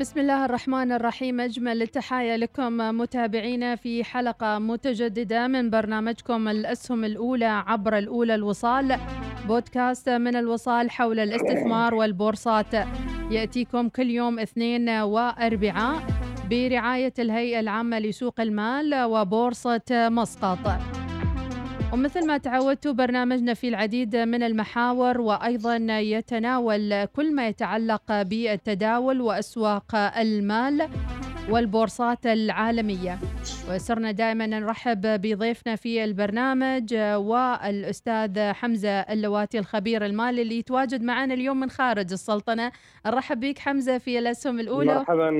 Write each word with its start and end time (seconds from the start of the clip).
بسم 0.00 0.20
الله 0.20 0.44
الرحمن 0.44 0.92
الرحيم. 0.92 1.40
أجمل 1.40 1.82
التحايا 1.82 2.36
لكم 2.36 2.76
متابعينا 2.76 3.76
في 3.76 4.04
حلقة 4.04 4.58
متجددة 4.58 5.46
من 5.46 5.70
برنامجكم 5.70 6.48
الأسهم 6.48 7.04
الأولى 7.04 7.44
عبر 7.66 7.98
الأولى 7.98 8.34
الوصال. 8.34 8.98
بودكاست 9.48 10.08
من 10.08 10.36
الوصال 10.36 10.90
حول 10.90 11.20
الاستثمار 11.20 11.94
والبورصات. 11.94 12.74
يأتيكم 13.30 13.88
كل 13.88 14.10
يوم 14.10 14.38
اثنين 14.38 14.88
وأربعاء 14.88 16.02
برعاية 16.50 17.14
الهيئة 17.18 17.60
العامة 17.60 17.98
لسوق 17.98 18.40
المال 18.40 19.04
وبورصة 19.04 20.08
مسقط. 20.08 20.58
ومثل 21.92 22.26
ما 22.26 22.38
تعودتوا 22.38 22.92
برنامجنا 22.92 23.54
في 23.54 23.68
العديد 23.68 24.16
من 24.16 24.42
المحاور 24.42 25.20
وأيضا 25.20 25.76
يتناول 26.00 27.04
كل 27.04 27.34
ما 27.34 27.48
يتعلق 27.48 28.22
بالتداول 28.22 29.20
وأسواق 29.20 29.94
المال. 29.94 30.88
والبورصات 31.50 32.26
العالمية. 32.26 33.18
وصرنا 33.70 34.10
دائما 34.10 34.46
نرحب 34.46 35.00
بضيفنا 35.00 35.76
في 35.76 36.04
البرنامج 36.04 36.94
والأستاذ 36.94 38.38
حمزة 38.38 39.00
اللواتي 39.00 39.58
الخبير 39.58 40.06
المالي 40.06 40.42
اللي 40.42 40.58
يتواجد 40.58 41.02
معنا 41.02 41.34
اليوم 41.34 41.60
من 41.60 41.70
خارج 41.70 42.12
السلطنة. 42.12 42.72
نرحب 43.06 43.40
بك 43.40 43.58
حمزة 43.58 43.98
في 43.98 44.18
الأسهم 44.18 44.60
الأولى. 44.60 44.94
مرحبا 44.94 45.30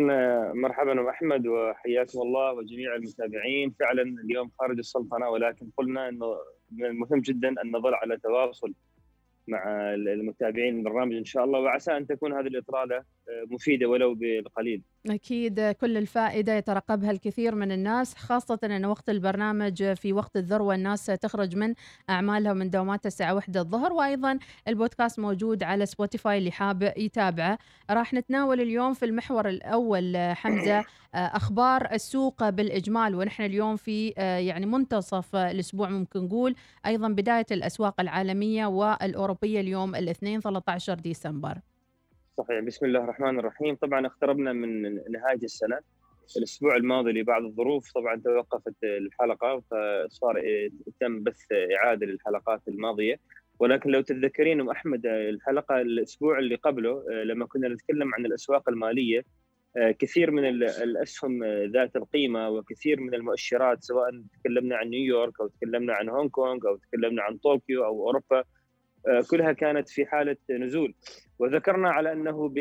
مرحبا 0.55 0.93
أم 0.93 1.09
أحمد 1.09 1.47
وحياكم 1.47 2.19
الله 2.23 2.53
وجميع 2.53 2.95
المتابعين. 2.95 3.75
فعلا 3.81 4.03
اليوم 4.03 4.51
خارج 4.61 4.79
السلطنة 4.79 5.29
ولكن 5.29 5.67
قلنا 5.77 6.09
أنه 6.09 6.37
من 6.73 6.85
المهم 6.85 7.21
جدا 7.21 7.49
أن 7.49 7.71
نظل 7.73 7.95
على 7.95 8.17
تواصل 8.17 8.73
مع 9.49 9.63
المتابعين 9.95 10.79
البرنامج 10.79 11.15
إن 11.15 11.25
شاء 11.25 11.45
الله. 11.45 11.59
وعسى 11.59 11.97
أن 11.97 12.07
تكون 12.07 12.33
هذه 12.33 12.47
الاطلاله 12.47 12.97
آه، 12.97 13.45
مفيدة 13.51 13.87
ولو 13.87 14.15
بالقليل. 14.15 14.83
أكيد 15.07 15.61
كل 15.61 15.97
الفائدة 15.97 16.55
يترقبها 16.55 17.11
الكثير 17.11 17.55
من 17.55 17.73
الناس 17.73 18.15
خاصة 18.15 18.59
إن 18.65 18.85
وقت 18.85 19.11
البرنامج 19.11 19.93
في 19.93 20.13
وقت 20.13 20.37
الذروة 20.37 20.75
الناس 20.75 21.07
تخرج 21.07 21.57
من 21.57 21.75
أعمالها 22.11 22.53
ومن 22.53 22.71
دوامات 22.71 23.07
الساعة 23.07 23.35
1 23.35 23.57
الظهر 23.57 23.93
وأيضا 23.93 24.39
البودكاست 24.69 25.19
موجود 25.19 25.63
على 25.63 25.87
سبوتيفاي 25.87 26.39
اللي 26.39 26.51
حاب 26.51 26.93
يتابعه. 26.97 27.59
راح 27.91 28.15
نتناول 28.15 28.61
اليوم 28.61 28.95
في 28.95 29.05
المحور 29.05 29.49
الأول 29.49 30.17
حمزة 30.17 30.79
آه، 30.79 30.85
أخبار 31.15 31.89
السوق 31.93 32.49
بالإجمال 32.49 33.15
ونحن 33.15 33.43
اليوم 33.43 33.77
في 33.77 34.09
يعني 34.19 34.67
منتصف 34.67 35.37
الأسبوع 35.37 35.89
ممكن 35.89 36.21
نقول 36.25 36.55
أيضا 36.87 37.09
بداية 37.09 37.47
الأسواق 37.51 38.01
العالمية 38.01 38.67
والأوروبية 38.67 39.61
اليوم 39.61 39.95
الاثنين 39.95 40.41
13 40.41 40.95
ديسمبر. 40.95 41.59
صحيح 42.41 42.61
بسم 42.61 42.87
الله 42.87 43.05
الرحمن 43.05 43.39
الرحيم. 43.39 43.75
طبعا 43.77 44.07
اقتربنا 44.07 44.53
من 44.53 44.83
نهاية 44.93 45.43
السنة. 45.43 45.79
الأسبوع 46.37 46.77
الماضي 46.77 47.13
لبعض 47.13 47.43
الظروف 47.45 47.93
طبعا 47.93 48.21
توقفت 48.25 48.75
الحلقة 48.85 49.61
فصار 49.61 50.43
تم 51.01 51.23
بث 51.23 51.53
إعادة 51.53 52.07
للحلقات 52.07 52.61
الماضية. 52.69 53.21
ولكن 53.59 53.91
لو 53.91 54.01
تتذكرين 54.01 54.61
أم 54.61 54.71
أحمد 54.71 55.07
الحلقة 55.07 55.81
الأسبوع 55.81 56.39
اللي 56.39 56.55
قبله 56.55 57.05
لما 57.25 57.47
كنا 57.47 57.69
نتكلم 57.69 58.15
عن 58.15 58.27
الأسواق 58.27 58.69
المالية 58.69 59.25
كثير 59.99 60.31
من 60.31 60.45
الأسهم 60.45 61.45
ذات 61.45 61.97
القيمة 61.97 62.49
وكثير 62.49 63.01
من 63.01 63.15
المؤشرات 63.15 63.83
سواء 63.83 64.23
تكلمنا 64.41 64.77
عن 64.77 64.89
نيويورك 64.89 65.41
أو 65.41 65.49
تكلمنا 65.49 65.93
عن 65.93 66.09
هونغ 66.09 66.29
كونغ 66.29 66.69
أو 66.69 66.77
تكلمنا 66.77 67.23
عن 67.23 67.37
طوكيو 67.37 67.85
أو 67.85 68.07
أوروبا 68.07 68.45
كلها 69.31 69.53
كانت 69.53 69.89
في 69.89 70.07
حالة 70.07 70.37
نزول. 70.51 70.95
وذكرنا 71.39 71.91
على 71.91 72.13
أنه 72.13 72.53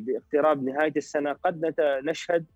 باقتراب 0.00 0.64
نهاية 0.64 0.92
السنة 0.96 1.32
قد 1.32 1.74
نشهد 1.80 2.46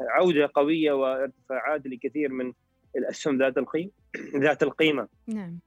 عودة 0.00 0.50
قوية 0.54 0.92
وارتفاعات 0.92 1.86
لكثير 1.86 2.32
من 2.32 2.52
الأسهم 2.96 3.38
ذات 3.38 3.58
القيمه 3.58 3.90
ذات 4.36 4.62
القيمة. 4.62 5.08
نعم. 5.26 5.58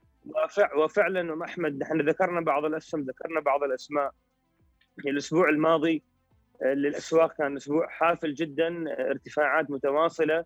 وفعلا 0.78 1.22
ام 1.34 1.44
أحمد 1.44 1.78
نحن 1.78 2.10
ذكرنا 2.10 2.42
بعض 2.42 2.66
الأسهم 2.66 3.02
ذكرنا 3.02 3.40
بعض 3.40 3.64
الأسماء. 3.64 4.12
الأسبوع 5.08 5.50
الماضي 5.50 6.04
للأسواق 6.66 7.38
كان 7.38 7.56
أسبوع 7.56 7.88
حافل 7.88 8.34
جدا 8.34 8.86
ارتفاعات 9.10 9.72
متواصلة. 9.72 10.46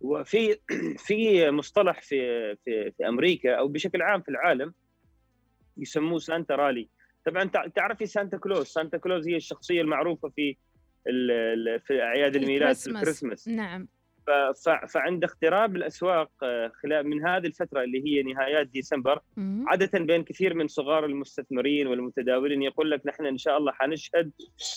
وفي 0.00 0.56
في 0.96 1.50
مصطلح 1.50 2.02
في 2.02 2.16
في 2.56 2.90
في 2.90 3.08
أمريكا 3.08 3.54
أو 3.54 3.68
بشكل 3.68 4.02
عام 4.02 4.20
في 4.22 4.28
العالم 4.28 4.74
يسموه 5.76 6.18
Santa 6.18 6.54
rally. 6.54 6.88
طبعا 7.26 7.44
تعرفي 7.74 8.06
Santa 8.06 8.36
Claus؟ 8.36 8.66
Santa 8.66 8.98
Claus 8.98 9.28
هي 9.28 9.36
الشخصية 9.36 9.80
المعروفة 9.80 10.28
في 10.28 10.56
في 11.86 12.02
أعياد 12.02 12.36
الميلاد 12.36 12.76
في 12.76 12.86
الكريسماس. 12.86 13.48
نعم. 13.48 13.88
فعند 14.88 15.24
اقتراب 15.24 15.76
الأسواق 15.76 16.30
آه، 16.42 16.72
خلال 16.82 17.08
من 17.08 17.26
هذه 17.26 17.46
الفترة 17.46 17.82
اللي 17.82 18.04
هي 18.06 18.22
نهايات 18.22 18.66
ديسمبر 18.66 19.20
عادة 19.66 19.98
بين 19.98 20.24
كثير 20.24 20.54
من 20.54 20.68
صغار 20.68 21.04
المستثمرين 21.04 21.86
والمتداولين 21.86 22.62
يقول 22.62 22.90
لك 22.90 23.06
نحن 23.06 23.26
إن 23.26 23.38
شاء 23.38 23.58
الله 23.58 23.72
حنشهد 23.72 24.32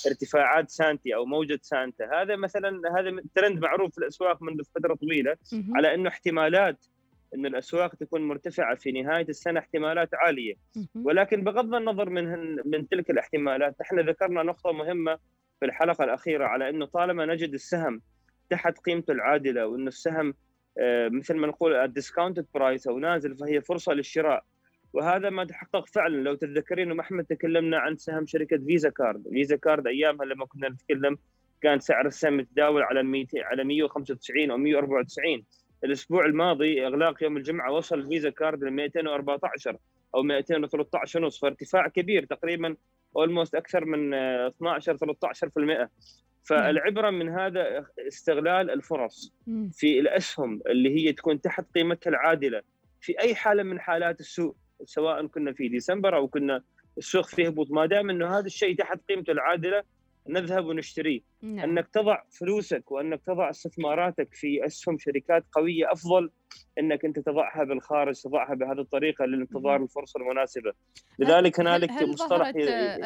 ارتفاعات 0.08 0.70
سانتا 0.70 1.16
أو 1.16 1.26
موجة 1.26 1.60
سانتا. 1.62 2.22
هذا 2.22 2.36
مثلا 2.36 3.00
هذا 3.00 3.22
ترند 3.36 3.60
معروف 3.60 3.92
في 3.92 3.98
الأسواق 3.98 4.44
منذ 4.44 4.64
فترة 4.76 4.96
طويلة 4.96 5.38
على 5.76 5.94
إنه 5.96 6.10
احتمالات 6.10 6.86
أن 7.36 7.46
الأسواق 7.46 7.96
تكون 7.96 8.28
مرتفعة 8.28 8.76
في 8.76 8.92
نهاية 8.92 9.26
السنة 9.30 9.60
احتمالات 9.60 10.10
عالية. 10.14 10.54
ولكن 10.96 11.44
بغض 11.44 11.76
النظر 11.76 12.10
من 12.10 12.56
من 12.66 12.88
تلك 12.88 13.10
الاحتمالات 13.12 13.76
نحن 13.82 14.00
ذكرنا 14.00 14.44
نقطة 14.44 14.72
مهمة 14.72 15.18
في 15.60 15.66
الحلقة 15.66 16.04
الأخيرة 16.04 16.46
على 16.46 16.70
أنه 16.70 16.86
طالما 16.86 17.26
نجد 17.26 17.54
السهم 17.54 18.02
تحت 18.50 18.78
قيمته 18.78 19.12
العادلة 19.12 19.68
وأنه 19.68 19.88
السهم 19.88 20.34
آه، 20.80 21.10
مثل 21.10 21.36
ما 21.36 21.48
نقول 21.48 21.76
ال 21.76 21.82
discounted 21.82 22.46
price 22.54 22.88
أو 22.88 23.00
نازل 23.00 23.36
فهي 23.38 23.62
فرصة 23.62 23.94
للشراء 23.94 24.44
وهذا 24.94 25.30
ما 25.30 25.46
تحقق 25.46 25.88
فعلا. 25.88 26.18
لو 26.18 26.36
تتذكرين 26.36 26.92
أم 26.92 27.00
أحمد 27.00 27.26
تكلمنا 27.26 27.78
عن 27.78 27.98
سهم 27.98 28.26
شركة 28.26 28.58
Visa 28.58 28.90
Card، 28.90 29.24
Visa 29.30 29.56
Card 29.56 29.88
أيامها 29.88 30.26
لما 30.26 30.46
كنا 30.46 30.70
نتكلم 30.70 31.18
كان 31.62 31.80
سعر 31.80 32.08
السهم 32.08 32.40
يتداول 32.40 32.82
على 32.82 33.04
200 33.04 33.44
على 33.44 33.64
195 33.64 34.52
أو 34.52 34.58
194 34.58 35.44
الأسبوع 35.86 36.26
الماضي 36.26 36.88
إغلاق 36.88 37.24
يوم 37.24 37.38
الجمعة 37.38 37.72
وصل 37.72 38.00
الفيزا 38.00 38.30
كارد 38.30 38.64
ل 38.64 38.72
214 38.72 39.78
أو 40.16 40.24
213 40.24 41.24
ونص 41.24 41.40
فارتفاع 41.40 41.88
كبير 41.88 42.26
تقريبا 42.26 42.76
اولموست 43.18 43.56
أكثر 43.56 43.86
من 43.86 44.14
12 44.14 44.98
13% 44.98 45.88
فالعبرة 46.44 47.10
من 47.10 47.30
هذا 47.30 47.86
استغلال 48.08 48.72
الفرص 48.72 49.34
في 49.74 50.00
الأسهم 50.00 50.62
اللي 50.68 50.96
هي 50.96 51.14
تكون 51.14 51.42
تحت 51.42 51.66
قيمتها 51.76 52.10
العادلة 52.10 52.62
في 53.02 53.20
أي 53.20 53.36
حالة 53.36 53.64
من 53.64 53.80
حالات 53.80 54.20
السوق 54.20 54.56
سواء 54.86 55.28
كنا 55.28 55.54
في 55.54 55.68
ديسمبر 55.68 56.16
أو 56.16 56.28
كنا 56.28 56.64
السوق 56.98 57.26
فيه 57.26 57.48
هبوط 57.48 57.72
ما 57.72 57.86
دام 57.86 58.10
إنه 58.10 58.38
هذا 58.38 58.46
الشيء 58.46 58.76
تحت 58.76 59.00
قيمته 59.10 59.32
العادلة 59.32 59.84
نذهب 60.30 60.66
ونشتريه. 60.66 61.22
نعم. 61.46 61.70
أنك 61.70 61.88
تضع 61.88 62.22
فلوسك 62.40 62.92
وأنك 62.92 63.22
تضع 63.26 63.50
استثماراتك 63.50 64.34
في 64.34 64.66
أسهم 64.66 64.98
شركات 64.98 65.46
قوية 65.52 65.92
أفضل 65.92 66.30
أنك 66.80 67.06
أنت 67.06 67.20
تضعها 67.20 67.64
بالخارج 67.64 68.22
تضعها 68.22 68.56
بهذه 68.56 68.80
الطريقة 68.80 69.26
لانتظار 69.26 69.84
الفرصة 69.84 70.20
المناسبة 70.20 70.74
لذلك 71.20 71.60
هنالك 71.60 71.92
هل, 71.92 72.04
هل 72.04 72.10
مصطلح 72.10 72.52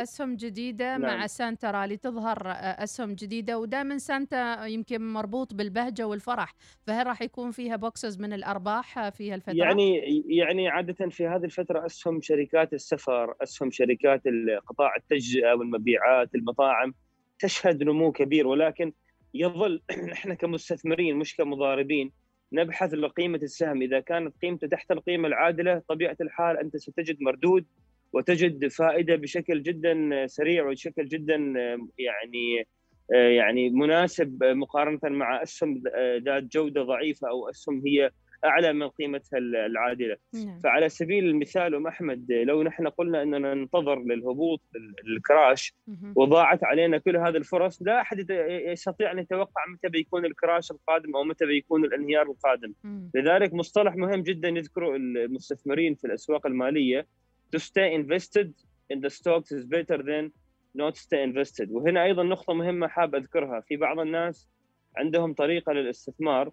أسهم 0.02 0.36
جديدة 0.36 0.98
نعم. 0.98 1.18
مع 1.18 1.28
Santa 1.28 1.72
rally 1.72 1.98
تظهر 1.98 2.42
أسهم 2.84 3.14
جديدة 3.14 3.60
ودائما 3.60 3.98
سانتا 3.98 4.66
يمكن 4.66 5.14
مربوط 5.14 5.54
بالبهجة 5.54 6.08
والفرح 6.08 6.56
فهل 6.88 7.08
راح 7.08 7.22
يكون 7.22 7.52
فيها 7.52 7.76
boxes 7.76 8.20
من 8.20 8.34
الأرباح 8.34 9.10
في 9.10 9.32
هالفترة 9.32 9.54
يعني 9.54 10.00
يعني 10.28 10.70
عادة 10.70 11.10
في 11.10 11.28
هذه 11.28 11.44
الفترة 11.44 11.86
أسهم 11.86 12.22
شركات 12.22 12.74
السفر 12.74 13.34
أسهم 13.44 13.72
شركات 13.72 14.22
قطاع 14.68 14.96
التجزئة 14.96 15.54
والمبيعات 15.54 16.36
المطاعم 16.36 16.94
تشهد 17.40 17.84
نمو 17.84 18.12
كبير 18.12 18.48
ولكن 18.48 18.94
يظل 19.34 19.82
نحن 20.12 20.34
كمستثمرين 20.34 21.16
مش 21.16 21.36
كمضاربين 21.36 22.12
نبحث 22.54 22.94
لقيمة 22.94 23.38
السهم. 23.44 23.82
إذا 23.82 24.00
كانت 24.00 24.34
قيمته 24.42 24.68
تحت 24.68 24.92
القيمة 24.92 25.28
العادلة 25.28 25.82
طبيعة 25.88 26.18
الحال 26.22 26.58
أنت 26.58 26.78
ستجد 26.78 27.18
مردود 27.22 27.66
وتجد 28.14 28.68
فائدة 28.68 29.16
بشكل 29.16 29.64
جدا 29.64 30.28
سريع 30.28 30.68
وبشكل 30.68 31.06
جدا 31.08 31.36
يعني 31.98 32.68
يعني 33.10 33.70
مناسب 33.70 34.44
مقارنة 34.44 35.00
مع 35.04 35.44
أسهم 35.44 35.84
ذات 36.26 36.44
جودة 36.44 36.84
ضعيفة 36.84 37.30
أو 37.30 37.50
أسهم 37.50 37.82
هي 37.86 38.12
أعلى 38.46 38.74
من 38.74 38.90
قيمتها 38.90 39.38
العادلة. 39.38 40.18
نعم. 40.34 40.60
فعلى 40.60 40.90
سبيل 40.90 41.26
المثال 41.26 41.76
أم 41.76 41.88
أحمد 41.88 42.32
لو 42.32 42.64
نحن 42.64 42.88
قلنا 42.88 43.24
أننا 43.24 43.54
ننتظر 43.54 44.00
للهبوط 44.00 44.62
الكراش 45.08 45.74
وضاعت 46.16 46.64
علينا 46.64 46.98
كل 46.98 47.18
هذه 47.18 47.38
الفرص 47.38 47.82
لا 47.82 48.02
أحد 48.02 48.26
يستطيع 48.50 49.12
أن 49.12 49.20
يتوقع 49.20 49.66
متى 49.74 49.90
بيكون 49.90 50.26
الكراش 50.26 50.72
القادم 50.72 51.16
أو 51.16 51.24
متى 51.24 51.46
بيكون 51.46 51.86
الانهيار 51.86 52.26
القادم. 52.26 52.74
مم. 52.84 53.12
لذلك 53.16 53.54
مصطلح 53.54 53.96
مهم 53.96 54.24
جدا 54.24 54.50
يذكره 54.50 54.96
المستثمرين 54.96 55.96
في 55.96 56.08
الأسواق 56.08 56.48
المالية 56.48 57.08
to 57.56 57.60
stay 57.60 57.94
invested 58.02 58.48
in 58.94 59.00
the 59.00 59.10
stocks 59.10 59.52
is 59.52 59.66
better 59.66 59.98
than 59.98 60.32
not 60.78 60.96
stay 60.96 61.24
invested. 61.24 61.72
وهنا 61.72 62.04
أيضا 62.04 62.24
نقطة 62.24 62.54
مهمة 62.54 62.88
حاب 62.88 63.16
أذكرها. 63.16 63.62
في 63.62 63.78
بعض 63.78 64.00
الناس 64.00 64.48
عندهم 64.98 65.34
طريقة 65.34 65.74
للاستثمار. 65.74 66.52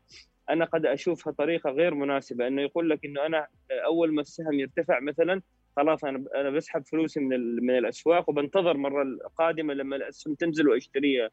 أنا 0.50 0.64
قد 0.64 0.86
أشوفها 0.86 1.32
طريقة 1.32 1.70
غير 1.70 1.94
مناسبة 1.94 2.46
إنه 2.46 2.62
يقول 2.62 2.90
لك 2.90 3.04
إنه 3.04 3.26
أنا 3.26 3.46
أول 3.86 4.14
ما 4.14 4.20
السهم 4.20 4.60
يرتفع 4.60 5.00
مثلا 5.00 5.42
خلاص 5.76 6.04
أنا 6.04 6.24
أنا 6.34 6.50
بسحب 6.50 6.86
فلوسي 6.86 7.20
من 7.20 7.56
من 7.56 7.78
الأسواق 7.78 8.30
وبنتظر 8.30 8.70
المره 8.70 9.02
القادمة 9.02 9.74
لما 9.74 9.96
الأسهم 9.96 10.34
تنزل 10.34 10.68
وأشتريها. 10.68 11.30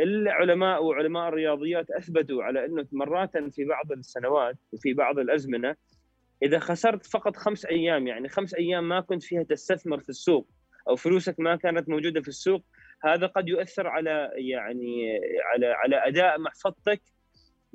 العلماء 0.00 0.84
وعلماء 0.84 1.28
الرياضيات 1.28 1.90
أثبتوا 1.90 2.42
على 2.42 2.64
إنه 2.64 2.86
مرات 2.92 3.38
في 3.38 3.64
بعض 3.64 3.92
السنوات 3.92 4.56
وفي 4.72 4.94
بعض 4.94 5.18
الأزمنة 5.18 5.76
إذا 6.42 6.58
خسرت 6.58 7.06
فقط 7.06 7.36
خمس 7.36 7.66
أيام 7.66 8.06
يعني 8.06 8.28
خمس 8.28 8.54
أيام 8.54 8.88
ما 8.88 9.00
كنت 9.00 9.22
فيها 9.22 9.42
تستثمر 9.42 10.00
في 10.00 10.08
السوق 10.08 10.48
أو 10.88 10.96
فلوسك 10.96 11.40
ما 11.40 11.56
كانت 11.56 11.88
موجودة 11.88 12.20
في 12.20 12.28
السوق 12.28 12.62
هذا 13.04 13.26
قد 13.26 13.48
يؤثر 13.48 13.86
على 13.86 14.30
يعني 14.34 15.20
على 15.52 15.66
على 15.66 16.08
أداء 16.08 16.40
محفظتك 16.40 17.00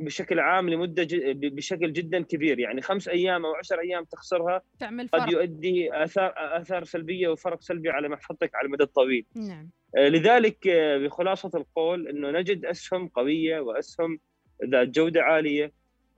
بشكل 0.02 0.40
عام 0.40 0.70
لمدة. 0.70 1.08
بشكل 1.34 1.94
جدا 1.94 2.24
كبير 2.24 2.60
يعني 2.60 2.82
خمس 2.82 3.08
أيام 3.08 3.46
أو 3.46 3.56
عشر 3.56 3.80
أيام 3.80 4.04
تخسرها 4.04 4.62
تعمل 4.80 5.08
فرق. 5.08 5.22
قد 5.22 5.32
يؤدي 5.32 6.04
آثار 6.04 6.34
آثار 6.38 6.84
سلبية 6.84 7.28
وفرق 7.28 7.62
سلبي 7.62 7.90
على 7.90 8.10
محفظتك 8.10 8.56
على 8.56 8.66
المدى 8.66 8.84
الطويل. 8.84 9.26
نعم. 9.36 9.70
آه، 9.98 10.10
لذلك 10.10 10.68
آه، 10.68 10.98
بخلاصة 10.98 11.52
القول 11.56 12.08
إنه 12.08 12.32
نجد 12.32 12.66
أسهم 12.66 13.08
قوية 13.08 13.60
وأسهم 13.60 14.20
ذات 14.66 14.88
جودة 14.88 15.22
عالية 15.22 15.72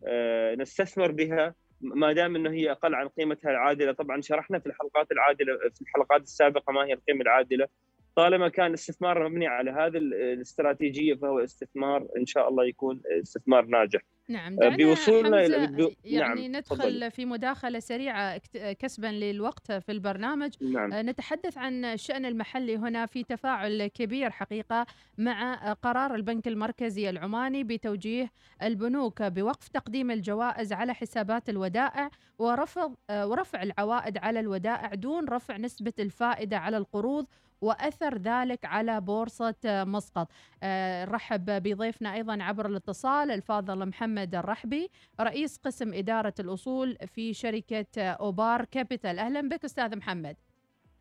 آه، 0.07 0.55
نستثمر 0.55 1.11
بها 1.11 1.55
ما 1.81 2.13
دام 2.13 2.35
إنه 2.35 2.51
هي 2.51 2.71
أقل 2.71 2.95
عن 2.95 3.07
قيمتها 3.07 3.51
العادلة 3.51 3.91
طبعا 3.91 4.21
شرحنا 4.21 4.59
في 4.59 4.65
الحلقات 4.65 5.11
العادلة 5.11 5.57
في 5.75 5.81
الحلقات 5.81 6.21
السابقة 6.21 6.73
ما 6.73 6.85
هي 6.85 6.93
القيمة 6.93 7.21
العادلة 7.21 7.67
طالما 8.15 8.49
كان 8.49 8.67
الاستثمار 8.67 9.29
مبني 9.29 9.47
على 9.47 9.71
هذه 9.71 9.97
الاستراتيجية 9.97 11.13
فهو 11.13 11.39
استثمار 11.39 12.07
إن 12.17 12.25
شاء 12.25 12.49
الله 12.49 12.65
يكون 12.65 13.01
استثمار 13.21 13.65
ناجح. 13.65 14.01
نعم 14.29 14.55
بوصولنا 14.55 15.65
بو... 15.65 15.91
يعني 16.03 16.47
نعم 16.47 16.57
ندخل. 16.57 17.11
في 17.11 17.25
مداخلة 17.25 17.79
سريعة 17.79 18.41
كسبا 18.53 19.07
للوقت 19.07 19.71
في 19.71 19.91
البرنامج 19.91 20.51
نعم. 20.61 20.89
نتحدث 20.93 21.57
عن 21.57 21.85
الشأن 21.85 22.25
المحلي 22.25 22.77
هنا 22.77 23.05
في 23.05 23.23
تفاعل 23.23 23.87
كبير 23.87 24.29
حقيقة 24.29 24.85
مع 25.17 25.73
قرار 25.73 26.15
البنك 26.15 26.47
المركزي 26.47 27.09
العماني 27.09 27.63
بتوجيه 27.63 28.31
البنوك 28.63 29.23
بوقف 29.23 29.67
تقديم 29.67 30.11
الجوائز 30.11 30.73
على 30.73 30.93
حسابات 30.93 31.49
الودائع 31.49 32.09
ورفض 32.39 32.95
ورفع 33.11 33.63
العوائد 33.63 34.17
على 34.17 34.39
الودائع 34.39 34.93
دون 34.93 35.29
رفع 35.29 35.57
نسبة 35.57 35.93
الفائدة 35.99 36.57
على 36.57 36.77
القروض 36.77 37.25
وأثر 37.63 38.17
ذلك 38.17 38.65
على 38.65 39.01
بورصة 39.01 39.55
مسقط. 39.65 40.31
آه، 40.63 41.05
نرحب 41.05 41.45
بضيفنا 41.45 42.13
أيضا 42.13 42.43
عبر 42.43 42.65
الاتصال 42.65 43.31
الفاضل 43.31 43.85
محمد 43.85 44.12
الرحبي 44.17 44.89
رئيس 45.21 45.57
قسم 45.57 45.93
إدارة 45.93 46.33
الأصول 46.39 46.97
في 47.15 47.33
شركة 47.33 47.99
أوبار 47.99 48.65
كابيتال. 48.65 49.19
أهلا 49.19 49.49
بك 49.49 49.63
أستاذ 49.63 49.97
محمد. 49.97 50.35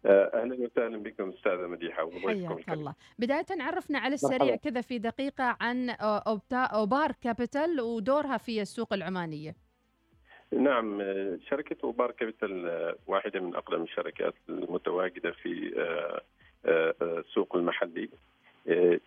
آه، 0.06 0.30
أهلا 0.34 0.54
وسهلا 0.54 0.98
بكم 0.98 1.30
أستاذة 1.30 1.66
مديحة 1.66 2.10
حياك 2.10 2.68
الله. 2.68 2.94
بداية 3.18 3.46
عرفنا 3.50 3.98
على 3.98 4.14
السريع 4.14 4.56
كذا 4.56 4.80
في 4.80 4.98
دقيقة 4.98 5.56
عن 5.60 5.90
أوبار 6.52 7.12
كابيتال 7.12 7.80
ودورها 7.80 8.36
في 8.36 8.62
السوق 8.62 8.92
العمانية. 8.92 9.54
نعم 10.52 11.00
آه، 11.00 11.38
شركة 11.50 11.76
أوبار 11.84 12.10
كابيتال 12.10 12.94
واحدة 13.06 13.40
من 13.40 13.54
أقدم 13.54 13.82
الشركات 13.82 14.34
المتواجدة 14.48 15.30
في 15.30 15.74
السوق 17.02 17.56
المحلي. 17.56 18.04
آه، 18.04 18.08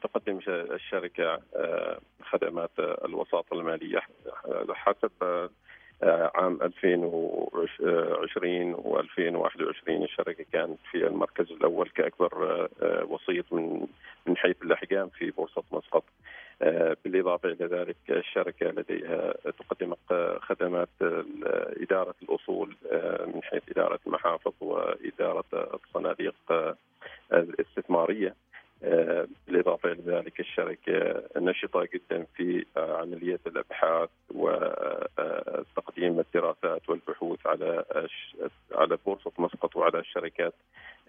تقدم 0.03 0.39
الشركة 0.47 1.39
آه، 1.55 1.99
خدمات 2.23 2.71
الوساطة 2.79 3.53
المالية 3.53 3.99
حسب 4.69 5.11
آه، 6.03 6.31
عام 6.35 6.59
2020 6.61 8.75
و2021 8.75 9.89
الشركة 9.89 10.45
كانت 10.53 10.79
في 10.91 11.07
المركز 11.07 11.51
الأول 11.51 11.89
كأكبر 11.89 12.67
وسيط 13.09 13.53
من 13.53 13.87
من 14.25 14.37
حيث 14.37 14.55
الأحجام 14.63 15.09
في 15.09 15.31
بورصة 15.31 15.63
مسقط 15.71 16.03
بالإضافة 17.05 17.49
إلى 17.49 17.65
ذلك 17.65 17.95
الشركة 18.09 18.65
لديها 18.65 19.33
تقدم 19.59 19.93
خدمات 20.39 20.89
إدارة 21.81 22.15
الأصول 22.23 22.75
من 23.35 23.43
حيث 23.43 23.61
إدارة 23.69 23.99
المحافظ 24.07 24.53
وإدارة 24.61 25.45
الصناديق 25.53 26.35
الاستثمارية. 27.33 28.27
آه، 28.27 28.44
بالإضافة 29.47 29.91
إلى 29.91 30.01
ذلك 30.05 30.39
الشركة 30.39 31.23
نشطة 31.37 31.87
جدا 31.93 32.25
في 32.35 32.65
عملية 32.77 33.39
الأبحاث 33.47 34.09
وتقديم 34.33 36.19
الدراسات 36.19 36.89
والبحوث 36.89 37.47
على 37.47 37.85
على 38.71 38.97
بورصة 39.05 39.31
مسقط 39.39 39.75
وعلى 39.75 39.99
الشركات 39.99 40.53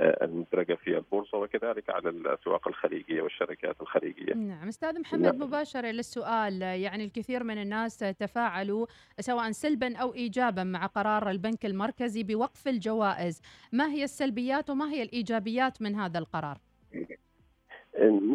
آه، 0.00 0.24
المدرجة 0.24 0.74
في 0.74 0.96
البورصة 0.96 1.38
وكذلك 1.38 1.90
على 1.90 2.08
الأسواق 2.08 2.68
الخليجية 2.68 3.22
والشركات 3.22 3.76
الخليجية 3.80 4.34
نعم 4.34 4.68
أستاذ 4.68 5.00
محمد 5.00 5.22
نعم. 5.22 5.42
مباشرة 5.42 5.86
للسؤال 5.86 6.62
يعني 6.62 7.04
الكثير 7.04 7.44
من 7.44 7.62
الناس 7.62 7.98
تفاعلوا 7.98 8.86
سواء 9.20 9.50
سلبا 9.50 9.96
أو 9.96 10.14
إيجابا 10.14 10.64
مع 10.64 10.86
قرار 10.86 11.30
البنك 11.30 11.66
المركزي 11.66 12.22
بوقف 12.22 12.68
الجوائز 12.68 13.42
ما 13.72 13.88
هي 13.90 14.04
السلبيات 14.04 14.70
وما 14.70 14.90
هي 14.90 15.02
الإيجابيات 15.02 15.82
من 15.82 15.94
هذا 15.94 16.18
القرار؟ 16.18 16.58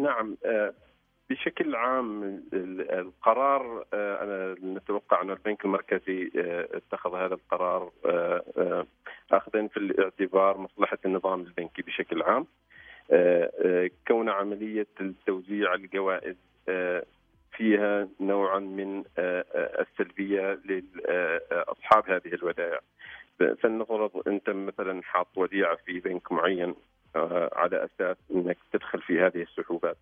نعم 0.02 0.36
آه، 0.44 0.74
بشكل 1.30 1.74
عام 1.74 2.42
القرار 2.92 3.84
آه، 3.94 4.22
أنا 4.22 4.54
نتوقع 4.78 5.22
أن 5.22 5.30
البنك 5.30 5.64
المركزي 5.64 6.30
آه، 6.36 6.68
اتخذ 6.72 7.14
هذا 7.14 7.34
القرار 7.34 7.90
اخذا 9.32 9.66
في 9.66 9.76
الاعتبار 9.76 10.58
مصلحة 10.58 10.98
النظام 11.04 11.40
البنكي 11.40 11.82
بشكل 11.82 12.22
عام. 12.22 12.46
كون 14.08 14.28
عملية 14.28 14.86
توزيع 15.26 15.74
الجوائز 15.74 16.36
فيها 17.52 18.08
نوعا 18.20 18.58
من 18.58 19.04
السلبية 19.18 20.60
لاصحاب 20.64 22.10
هذه 22.10 22.34
الودائع 22.34 22.80
فلنفرض 23.38 24.28
انت 24.28 24.50
مثلا 24.50 25.02
حاط 25.02 25.38
وديعه 25.38 25.76
في 25.76 26.00
بنك 26.00 26.32
معين 26.32 26.74
على 27.52 27.84
أساس 27.84 28.16
إنك 28.34 28.58
تدخل 28.72 29.00
في 29.00 29.20
هذه 29.20 29.42
السحوبات 29.42 29.96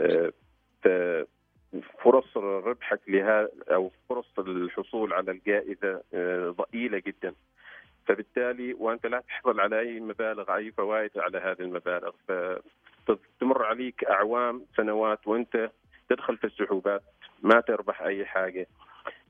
آه، 0.00 1.26
فرص 2.02 2.36
ربحك 2.36 3.00
لها 3.08 3.48
أو 3.70 3.90
فرص 4.08 4.38
الحصول 4.38 5.12
على 5.12 5.30
الجائزة 5.30 6.02
آه، 6.14 6.50
ضئيلة 6.50 7.02
جدا. 7.06 7.34
فبالتالي 8.06 8.74
وأنت 8.74 9.06
لا 9.06 9.20
تحصل 9.20 9.60
على 9.60 9.80
أي 9.80 10.00
مبالغ 10.00 10.56
أي 10.56 10.72
فوائد 10.72 11.10
على 11.16 11.38
هذه 11.38 11.60
المبالغ. 11.60 12.10
فتمر 13.06 13.64
عليك 13.64 14.04
أعوام 14.04 14.62
سنوات 14.76 15.28
وأنت 15.28 15.70
تدخل 16.08 16.36
في 16.36 16.44
السحوبات 16.44 17.02
ما 17.42 17.60
تربح 17.60 18.02
أي 18.02 18.26
حاجة. 18.26 18.66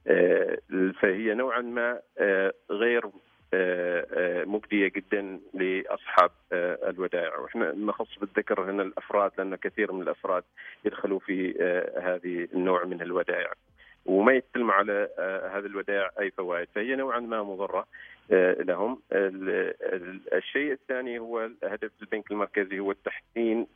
آه، 0.07 0.59
فهي 1.01 1.35
نوعا 1.35 1.61
ما 1.61 2.01
آه، 2.19 2.53
غير 2.71 3.05
آه، 3.07 3.11
مجدية 4.47 4.89
جدا 4.89 5.41
لأصحاب 5.55 6.31
الودائع. 6.53 7.39
وإحنا 7.39 7.73
نخص 7.73 8.19
بالذكر 8.19 8.71
هنا 8.71 8.83
الأفراد 8.83 9.33
لأن 9.39 9.57
كثير 9.57 9.93
من 9.93 10.03
الأفراد 10.03 10.45
يدخلوا 10.85 11.19
في 11.19 11.51
هذه 12.03 12.49
النوع 12.55 12.85
من 12.85 13.03
الودائع. 13.03 13.53
وما 14.07 14.33
يتم 14.33 14.71
على 14.71 15.09
هذه 15.53 15.67
الودائع 15.67 16.11
أي 16.21 16.31
فوائد. 16.31 16.69
فهي 16.75 16.97
نوعا 16.97 17.21
ما 17.21 17.43
مضرة 17.43 17.87
لهم. 18.61 19.01
الشيء 20.33 20.73
الثاني 20.73 21.19
هو 21.19 21.51
هدف 21.65 21.91
البنك 22.03 22.31
المركزي 22.31 22.79
هو 22.79 22.91
التحسين 22.91 23.67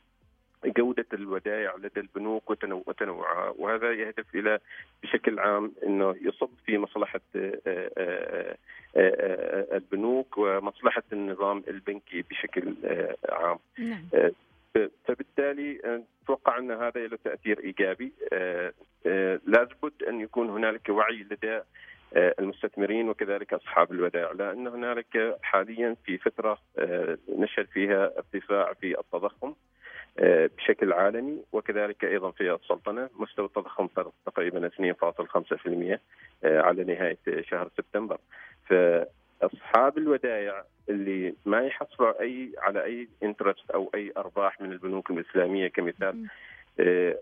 جودة 0.65 1.05
الودائع 1.13 1.75
لدى 1.75 1.99
البنوك 1.99 2.49
وتنوعها 2.87 3.53
وهذا 3.57 3.91
يهدف 3.91 4.35
إلى 4.35 4.59
بشكل 5.03 5.39
عام 5.39 5.71
أنه 5.83 6.15
يصب 6.21 6.49
في 6.65 6.77
مصلحة 6.77 7.21
آه، 7.35 7.59
آه، 7.67 8.57
آه، 8.95 9.77
البنوك 9.77 10.37
ومصلحة 10.37 11.03
النظام 11.13 11.63
البنكي 11.67 12.21
بشكل 12.21 12.75
عام. 13.29 13.59
نعم. 13.77 14.31
فبالتالي 15.05 16.01
أتوقع 16.23 16.57
أن 16.57 16.71
هذا 16.71 17.07
له 17.07 17.17
تأثير 17.23 17.59
إيجابي. 17.59 18.13
لابد 19.45 20.03
أن 20.07 20.21
يكون 20.21 20.49
هنالك 20.49 20.89
وعي 20.89 21.25
لدى 21.31 21.61
المستثمرين 22.15 23.09
وكذلك 23.09 23.53
أصحاب 23.53 23.91
الودائع 23.91 24.31
لأن 24.31 24.67
هنالك 24.67 25.37
حاليا 25.41 25.95
في 26.05 26.17
فترة 26.17 26.57
نشهد 27.29 27.65
فيها 27.65 28.11
ارتفاع 28.17 28.73
في 28.73 28.99
التضخم. 28.99 29.53
بشكل 30.17 30.93
عالمي 30.93 31.43
وكذلك 31.51 32.03
أيضا 32.05 32.31
في 32.31 32.53
السلطنة. 32.53 33.09
مستوى 33.19 33.45
التضخم 33.45 33.87
تقريبا 34.25 34.67
2.5% 34.67 35.99
آه، 36.43 36.61
على 36.61 36.83
نهاية 36.83 37.17
شهر 37.41 37.69
سبتمبر. 37.77 38.17
فأصحاب 38.67 39.97
الودائع 39.97 40.63
اللي 40.89 41.35
ما 41.45 41.61
يحصلوا 41.61 42.21
أي 42.21 42.51
على 42.57 42.83
أي 42.83 43.07
انترست 43.23 43.71
أو 43.71 43.91
أي 43.95 44.13
أرباح 44.17 44.61
من 44.61 44.71
البنوك 44.71 45.11
الإسلامية 45.11 45.67
كمثال 45.67 46.27
آه، 46.79 47.19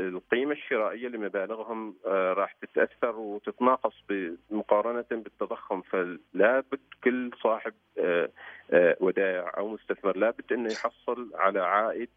القيمة 0.00 0.52
الشرائية 0.52 1.08
لمبالغهم 1.08 1.94
راح 2.06 2.52
تتأثر 2.52 3.16
وتتناقص 3.16 3.94
مقارنه 4.50 5.04
بالتضخم. 5.10 5.80
فلا 5.80 6.60
بد 6.72 6.80
كل 7.04 7.30
صاحب 7.42 7.74
ودائع 9.00 9.52
أو 9.58 9.68
مستثمر 9.68 10.16
لابد 10.16 10.52
إنه 10.52 10.72
يحصل 10.72 11.30
على 11.34 11.60
عائد 11.60 12.08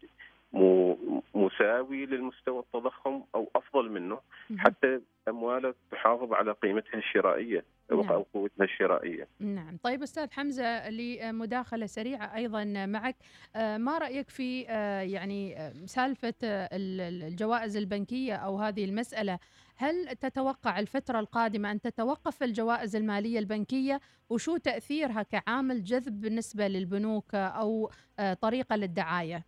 مساوي 1.34 2.06
للمستوى 2.06 2.58
التضخم 2.58 3.22
أو 3.34 3.50
أفضل 3.56 3.90
منه 3.90 4.20
حتى 4.58 5.00
أمواله 5.28 5.74
تحافظ 5.90 6.32
على 6.32 6.52
قيمتها 6.52 6.98
الشرائية. 6.98 7.64
نعم. 8.00 8.12
أو 8.12 8.26
قوتها 8.34 8.64
الشرائيه. 8.64 9.28
نعم، 9.40 9.76
طيب 9.82 10.02
أستاذ 10.02 10.30
حمزة 10.30 10.90
لمداخلة 10.90 11.86
سريعة 11.86 12.36
أيضا 12.36 12.64
معك، 12.86 13.16
آه، 13.56 13.78
ما 13.78 13.98
رأيك 13.98 14.30
في 14.30 14.68
آه، 14.68 15.00
يعني 15.00 15.58
آه، 15.58 15.72
سالفة 15.86 16.34
الجوائز 16.42 17.76
البنكية 17.76 18.34
أو 18.34 18.58
هذه 18.58 18.84
المسألة؟ 18.84 19.38
هل 19.76 20.16
تتوقع 20.20 20.78
الفترة 20.78 21.20
القادمة 21.20 21.70
أن 21.70 21.80
تتوقف 21.80 22.42
الجوائز 22.42 22.96
المالية 22.96 23.38
البنكية؟ 23.38 24.00
وشو 24.30 24.56
تأثيرها 24.56 25.22
كعامل 25.22 25.84
جذب 25.84 26.20
بالنسبة 26.20 26.68
للبنوك 26.68 27.34
أو 27.34 27.90
آه، 28.18 28.34
طريقة 28.34 28.76
للدعاية؟ 28.76 29.44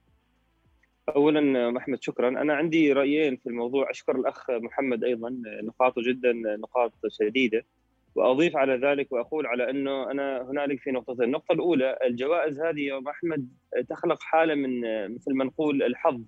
اولا 1.16 1.70
محمد 1.70 2.02
شكرا. 2.02 2.28
أنا 2.28 2.54
عندي 2.54 2.92
رأيين 2.92 3.36
في 3.36 3.46
الموضوع. 3.46 3.90
أشكر 3.90 4.16
الأخ 4.16 4.50
محمد 4.50 5.04
أيضا. 5.04 5.30
نقاطه 5.62 6.02
جدا 6.02 6.32
نقاط 6.32 6.92
سديده 7.08 7.64
وأضيف 8.14 8.56
على 8.56 8.76
ذلك 8.76 9.12
وأقول 9.12 9.46
على 9.46 9.70
أنه 9.70 10.10
أنا 10.10 10.42
هنالك 10.42 10.80
في 10.80 10.90
نقطتين، 10.90 11.24
النقطة 11.24 11.52
الأولى 11.52 11.98
الجوائز 12.04 12.60
هذه 12.60 12.80
يا 12.80 13.02
أحمد 13.10 13.48
تخلق 13.88 14.22
حالة 14.22 14.54
من 14.54 14.80
مثل 15.14 15.34
ما 15.34 15.44
نقول 15.44 15.82
الحظ. 15.82 16.22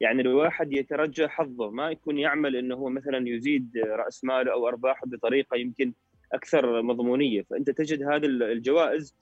يعني 0.00 0.22
الواحد 0.22 0.72
يترجى 0.72 1.28
حظه 1.28 1.70
ما 1.70 1.90
يكون 1.90 2.18
يعمل 2.18 2.56
إنه 2.56 2.74
هو 2.74 2.88
مثلا 2.88 3.28
يزيد 3.28 3.70
رأس 3.76 4.24
ماله 4.24 4.52
أو 4.52 4.68
أرباحه 4.68 5.06
بطريقة 5.06 5.56
يمكن 5.56 5.92
أكثر 6.32 6.82
مضمونية. 6.82 7.42
فأنت 7.42 7.70
تجد 7.70 8.02
هذه 8.02 8.26
الجوائز 8.26 9.14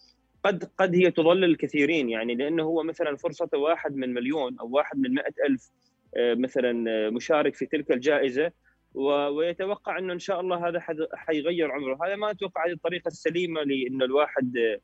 قد 0.44 0.64
قد 0.78 0.94
هي 0.94 1.10
تضلل 1.10 1.44
الكثيرين. 1.44 2.10
يعني 2.10 2.34
لأنه 2.34 2.62
هو 2.62 2.82
مثلا 2.82 3.16
فرصته 3.16 3.58
واحد 3.58 3.96
من 3.96 4.14
مليون 4.14 4.56
أو 4.60 4.68
واحد 4.70 4.98
من 4.98 5.14
مئة 5.14 5.34
ألف 5.48 5.70
آه، 6.16 6.34
مثلا 6.34 6.72
مشارك 7.10 7.54
في 7.54 7.66
تلك 7.66 7.90
الجائزة. 7.92 8.52
ويتوقع 8.94 9.98
إنه 9.98 10.12
إن 10.12 10.18
شاء 10.18 10.40
الله 10.40 10.68
هذا 10.68 10.82
حيغير 11.14 11.72
عمره. 11.72 11.98
هذا 12.06 12.16
ما 12.16 12.30
أتوقع 12.30 12.66
هذه 12.66 12.72
الطريقة 12.72 13.08
السليمة 13.08 13.62
لأنه 13.62 14.04
الواحد 14.04 14.78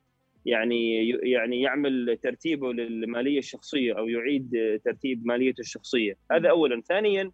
يعني 0.47 1.09
يعني 1.09 1.61
يعمل 1.61 2.19
ترتيبه 2.23 2.73
للمالية 2.73 3.39
الشخصية 3.39 3.99
أو 3.99 4.09
يعيد 4.09 4.81
ترتيب 4.85 5.27
ماليته 5.27 5.61
الشخصية. 5.61 6.17
هذا 6.33 6.51
اولا. 6.51 6.81
ثانيا 6.81 7.31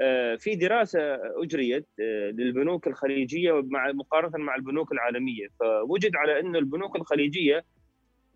آه، 0.00 0.34
في 0.36 0.54
دراسة 0.54 1.00
أجريت 1.42 1.86
آه، 2.00 2.30
للبنوك 2.30 2.86
الخليجية 2.86 3.52
مع 3.52 3.92
مقارنة 3.92 4.38
مع 4.38 4.54
البنوك 4.54 4.92
العالمية. 4.92 5.48
فوجد 5.60 6.16
على 6.16 6.40
إن 6.40 6.56
البنوك 6.56 6.96
الخليجية 6.96 7.64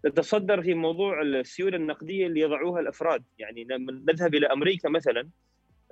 تتصدر 0.02 0.62
في 0.62 0.74
موضوع 0.74 1.22
السيولة 1.22 1.76
النقدية 1.76 2.26
اللي 2.26 2.40
يضعوها 2.40 2.80
الأفراد. 2.80 3.24
يعني 3.38 3.66
لما 3.70 3.92
نذهب 3.92 4.34
إلى 4.34 4.46
أمريكا 4.46 4.88
مثلا 4.88 5.28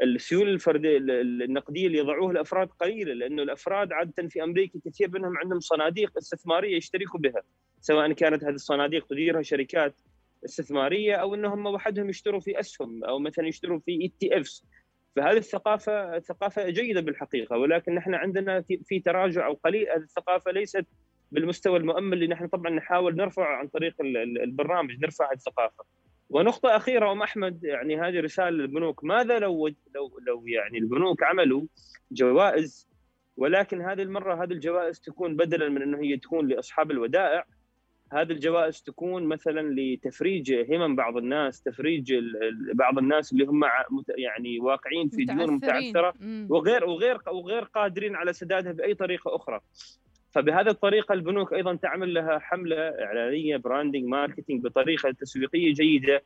السيولة 0.02 0.50
الفردية 0.50 0.98
النقدية 0.98 1.86
اللي 1.86 1.98
يضعوها 1.98 2.32
الافراد 2.32 2.68
قليلة 2.68 3.14
لأنه 3.14 3.42
الأفراد 3.42 3.92
عادة 3.92 4.28
في 4.28 4.42
أمريكا 4.42 4.80
كثير 4.84 5.10
منهم 5.10 5.38
عندهم 5.38 5.60
صناديق 5.60 6.18
استثمارية 6.18 6.76
يشتركوا 6.76 7.20
بها 7.20 7.42
سواء 7.80 8.12
كانت 8.12 8.44
هذه 8.44 8.54
الصناديق 8.54 9.06
تديرها 9.06 9.42
شركات 9.42 10.00
استثمارية 10.44 11.14
أو 11.14 11.34
انهم 11.34 11.66
وحدهم 11.66 12.08
يشتروا 12.08 12.40
في 12.40 12.60
أسهم 12.60 13.04
أو 13.04 13.18
مثلا 13.18 13.46
يشتروا 13.46 13.78
في 13.78 13.92
اي 14.02 14.12
تي 14.20 14.40
افس 14.40 14.64
فهذه 15.16 15.36
الثقافة 15.36 16.18
ثقافه 16.18 16.70
جيدة 16.70 17.00
بالحقيقة 17.00 17.56
ولكن 17.56 17.94
نحن 17.94 18.14
عندنا 18.14 18.64
في 18.84 19.00
تراجع 19.00 19.46
أو 19.46 19.52
قليل 19.64 19.88
هذه 19.88 20.02
الثقافة 20.02 20.50
ليست 20.50 20.86
بالمستوى 21.32 21.78
المؤمل 21.78 22.12
اللي 22.12 22.26
نحن 22.26 22.46
طبعا 22.46 22.70
نحاول 22.70 23.16
نرفعه 23.16 23.56
عن 23.56 23.68
طريق 23.68 23.94
البرنامج 24.42 25.00
نرفع 25.00 25.32
الثقافة. 25.32 25.84
ونقطة 26.30 26.76
أخيرة 26.76 27.12
أم 27.12 27.22
أحمد 27.22 27.64
يعني 27.64 28.00
هذه 28.00 28.20
رسالة 28.20 28.50
للبنوك. 28.50 29.04
ماذا 29.04 29.38
لو 29.38 29.68
لو 29.68 30.18
لو 30.26 30.46
يعني 30.46 30.78
البنوك 30.78 31.22
عملوا 31.22 31.62
جوائز 32.12 32.88
ولكن 33.36 33.80
هذه 33.80 34.02
المرة 34.02 34.42
هذه 34.44 34.52
الجوائز 34.52 35.00
تكون 35.00 35.36
بدلا 35.36 35.68
من 35.68 35.82
أنه 35.82 35.98
هي 35.98 36.16
تكون 36.16 36.48
لأصحاب 36.48 36.90
الودائع؟ 36.90 37.44
هذه 38.12 38.32
الجوائز 38.32 38.82
تكون 38.82 39.22
مثلا 39.24 39.74
لتفريج 39.80 40.52
همم 40.52 40.96
بعض 40.96 41.16
الناس 41.16 41.62
تفريج 41.62 42.14
بعض 42.74 42.98
الناس 42.98 43.32
اللي 43.32 43.44
هم 43.44 43.64
يعني 44.18 44.60
واقعين 44.60 45.08
في 45.08 45.24
ديون 45.24 45.50
متعثره 45.50 46.14
وغير 46.48 46.84
وغير 46.84 47.18
وغير 47.26 47.64
قادرين 47.64 48.16
على 48.16 48.32
سدادها 48.32 48.72
بأي 48.72 48.94
طريقة 48.94 49.36
أخرى. 49.36 49.60
فبهذه 50.32 50.68
الطريقة 50.68 51.12
البنوك 51.12 51.52
أيضا 51.52 51.74
تعمل 51.74 52.14
لها 52.14 52.38
حملة 52.38 52.76
إعلانية 52.76 53.56
branding 53.56 54.04
marketing 54.04 54.64
بطريقة 54.64 55.10
تسويقية 55.10 55.72
جيدة. 55.72 56.22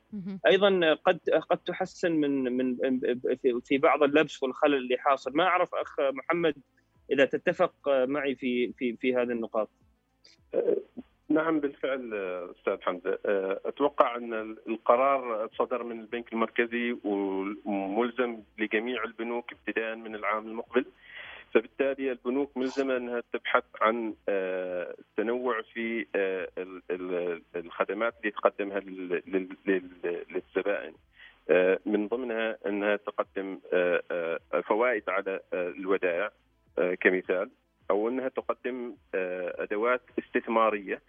أيضا 0.47 0.93
قد 0.93 1.19
قد 1.49 1.57
تحسن 1.57 2.11
من 2.11 2.57
من 2.57 2.77
في 3.65 3.77
بعض 3.77 4.03
اللبس 4.03 4.43
والخلل 4.43 4.75
اللي 4.75 4.97
حاصل. 4.97 5.31
ما 5.35 5.43
أعرف 5.43 5.75
أخ 5.75 5.99
محمد 5.99 6.55
إذا 7.11 7.25
تتفق 7.25 7.73
معي 7.87 8.35
في 8.35 8.73
في 8.73 8.95
في 8.95 9.15
هذه 9.15 9.31
النقاط. 9.31 9.69
نعم 11.29 11.59
بالفعل 11.59 12.13
أستاذ 12.57 12.81
حمزة. 12.81 13.19
أتوقع 13.65 14.15
أن 14.15 14.55
القرار 14.67 15.49
صدر 15.59 15.83
من 15.83 15.99
البنك 15.99 16.33
المركزي 16.33 16.97
وملزم 17.65 18.39
لجميع 18.59 19.03
البنوك 19.03 19.51
ابتداء 19.53 19.95
من 19.95 20.15
العام 20.15 20.47
المقبل. 20.47 20.85
فبالتالي 21.53 22.11
البنوك 22.11 22.57
ملزمه 22.57 22.97
أنها 22.97 23.23
تبحث 23.33 23.63
عن 23.81 24.13
التنوع 24.29 25.61
في 25.61 26.05
الخدمات 27.55 28.13
اللي 28.19 28.31
تقدمها 28.31 28.79
للزبائن 30.29 30.93
من 31.85 32.07
ضمنها 32.07 32.57
أنها 32.65 32.95
تقدم 32.95 33.59
فوائد 34.63 35.09
على 35.09 35.39
الودائع 35.53 36.31
كمثال 37.01 37.49
أو 37.91 38.09
أنها 38.09 38.27
تقدم 38.29 38.95
أدوات 39.59 40.01
استثمارية 40.19 41.01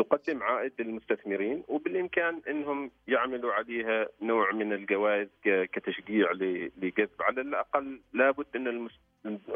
تقدم 0.00 0.42
عائد 0.42 0.72
للمستثمرين 0.78 1.62
وبالإمكان 1.68 2.40
إنهم 2.48 2.90
يعملوا 3.08 3.52
عليها 3.52 4.08
نوع 4.22 4.52
من 4.52 4.72
الجوائز 4.72 5.28
كتشجيع 5.44 6.32
لجذب 6.32 7.08
على 7.20 7.40
الأقل 7.40 8.00
لابد 8.12 8.46
إن 8.56 8.88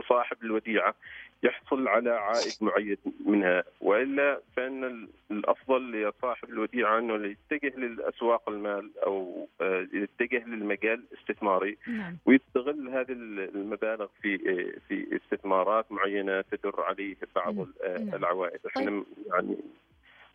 صاحب 0.08 0.36
الوديعة 0.42 0.94
يحصل 1.42 1.88
على 1.88 2.10
عائد 2.10 2.52
معين 2.60 2.96
منها 3.26 3.64
وإلا 3.80 4.40
فإن 4.56 5.08
الأفضل 5.30 5.92
لصاحب 5.92 6.48
الوديعة 6.48 6.98
إنه 6.98 7.14
يتجه 7.14 7.76
للأسواق 7.76 8.48
المال 8.48 8.90
أو 9.06 9.48
آه، 9.60 9.86
يتجه 9.92 10.44
للمجال 10.46 11.04
الاستثماري 11.12 11.78
نعم. 11.86 12.16
ويستغل 12.26 12.88
هذه 12.88 13.12
المبالغ 13.12 14.06
في 14.22 14.34
آه، 14.34 14.88
في 14.88 15.16
استثمارات 15.16 15.92
معينة 15.92 16.40
تدر 16.40 16.80
عليه 16.80 17.16
بعض 17.36 17.54
نعم. 17.54 17.66
العوائد 18.14 18.60
إحنا 18.66 18.90
طيب. 18.90 19.04
يعني 19.26 19.56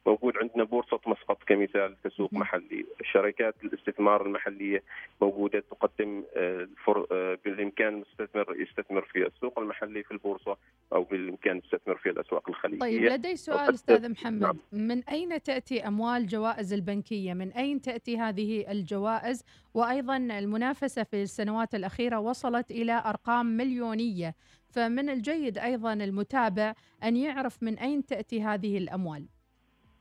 موجود 0.06 0.38
عندنا 0.38 0.64
بورصة 0.64 1.00
مسقط 1.08 1.44
كمثال 1.44 1.96
كسوق 2.04 2.34
محلي. 2.34 2.86
شركات 3.14 3.56
الاستثمار 3.64 4.26
المحلية 4.26 4.84
موجودة 5.22 5.64
تقدم 5.72 6.24
آه، 6.36 6.68
آه، 7.12 7.38
بالإمكان 7.46 7.94
المستثمر 7.94 8.56
يستثمر 8.62 9.02
في 9.02 9.28
السوق 9.28 9.60
المحلي 9.60 10.04
في 10.04 10.12
البورصة 10.12 10.58
أو 10.94 11.04
بالإمكان 11.04 11.58
يستثمر 11.58 11.98
في 11.98 12.10
الأسواق 12.10 12.50
الخليجية. 12.50 12.80
طيب 12.80 13.04
لدي 13.04 13.36
سؤال 13.36 13.74
أستاذ 13.74 14.12
محمد. 14.12 14.42
نعم. 14.42 14.58
من 14.72 15.04
أين 15.04 15.42
تأتي 15.44 15.88
أموال 15.88 16.28
جوائز 16.28 16.74
البنكية؟ 16.74 17.34
من 17.34 17.52
أين 17.52 17.82
تأتي 17.82 18.18
هذه 18.18 18.72
الجوائز؟ 18.72 19.46
وأيضا 19.74 20.18
المنافسة 20.18 21.04
في 21.04 21.22
السنوات 21.22 21.76
الأخيرة 21.76 22.20
وصلت 22.20 22.72
إلى 22.72 23.04
أرقام 23.06 23.46
مليونية. 23.46 24.36
فمن 24.70 25.10
الجيد 25.10 25.58
أيضا 25.58 25.94
المتابع 25.94 26.74
أن 27.04 27.18
يعرف 27.18 27.64
من 27.64 27.78
أين 27.80 28.06
تأتي 28.06 28.42
هذه 28.42 28.78
الأموال. 28.78 29.26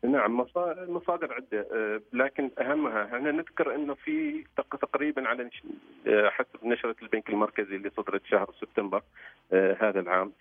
نعم 0.04 0.36
مصادر 0.88 1.32
عدة 1.32 1.66
آه، 1.72 2.00
لكن 2.12 2.50
أهمها 2.58 3.04
إحنا 3.04 3.32
نذكر 3.32 3.74
إنه 3.74 3.94
في 3.94 4.44
تقريبا 4.56 5.28
على 5.28 5.50
آه، 6.06 6.28
حسب 6.28 6.64
نشرة 6.64 6.96
البنك 7.02 7.28
المركزي 7.28 7.76
اللي 7.76 7.90
صدرت 7.90 8.26
شهر 8.26 8.54
سبتمبر 8.60 9.02
آه، 9.52 9.76
هذا 9.80 10.00
العام 10.00 10.32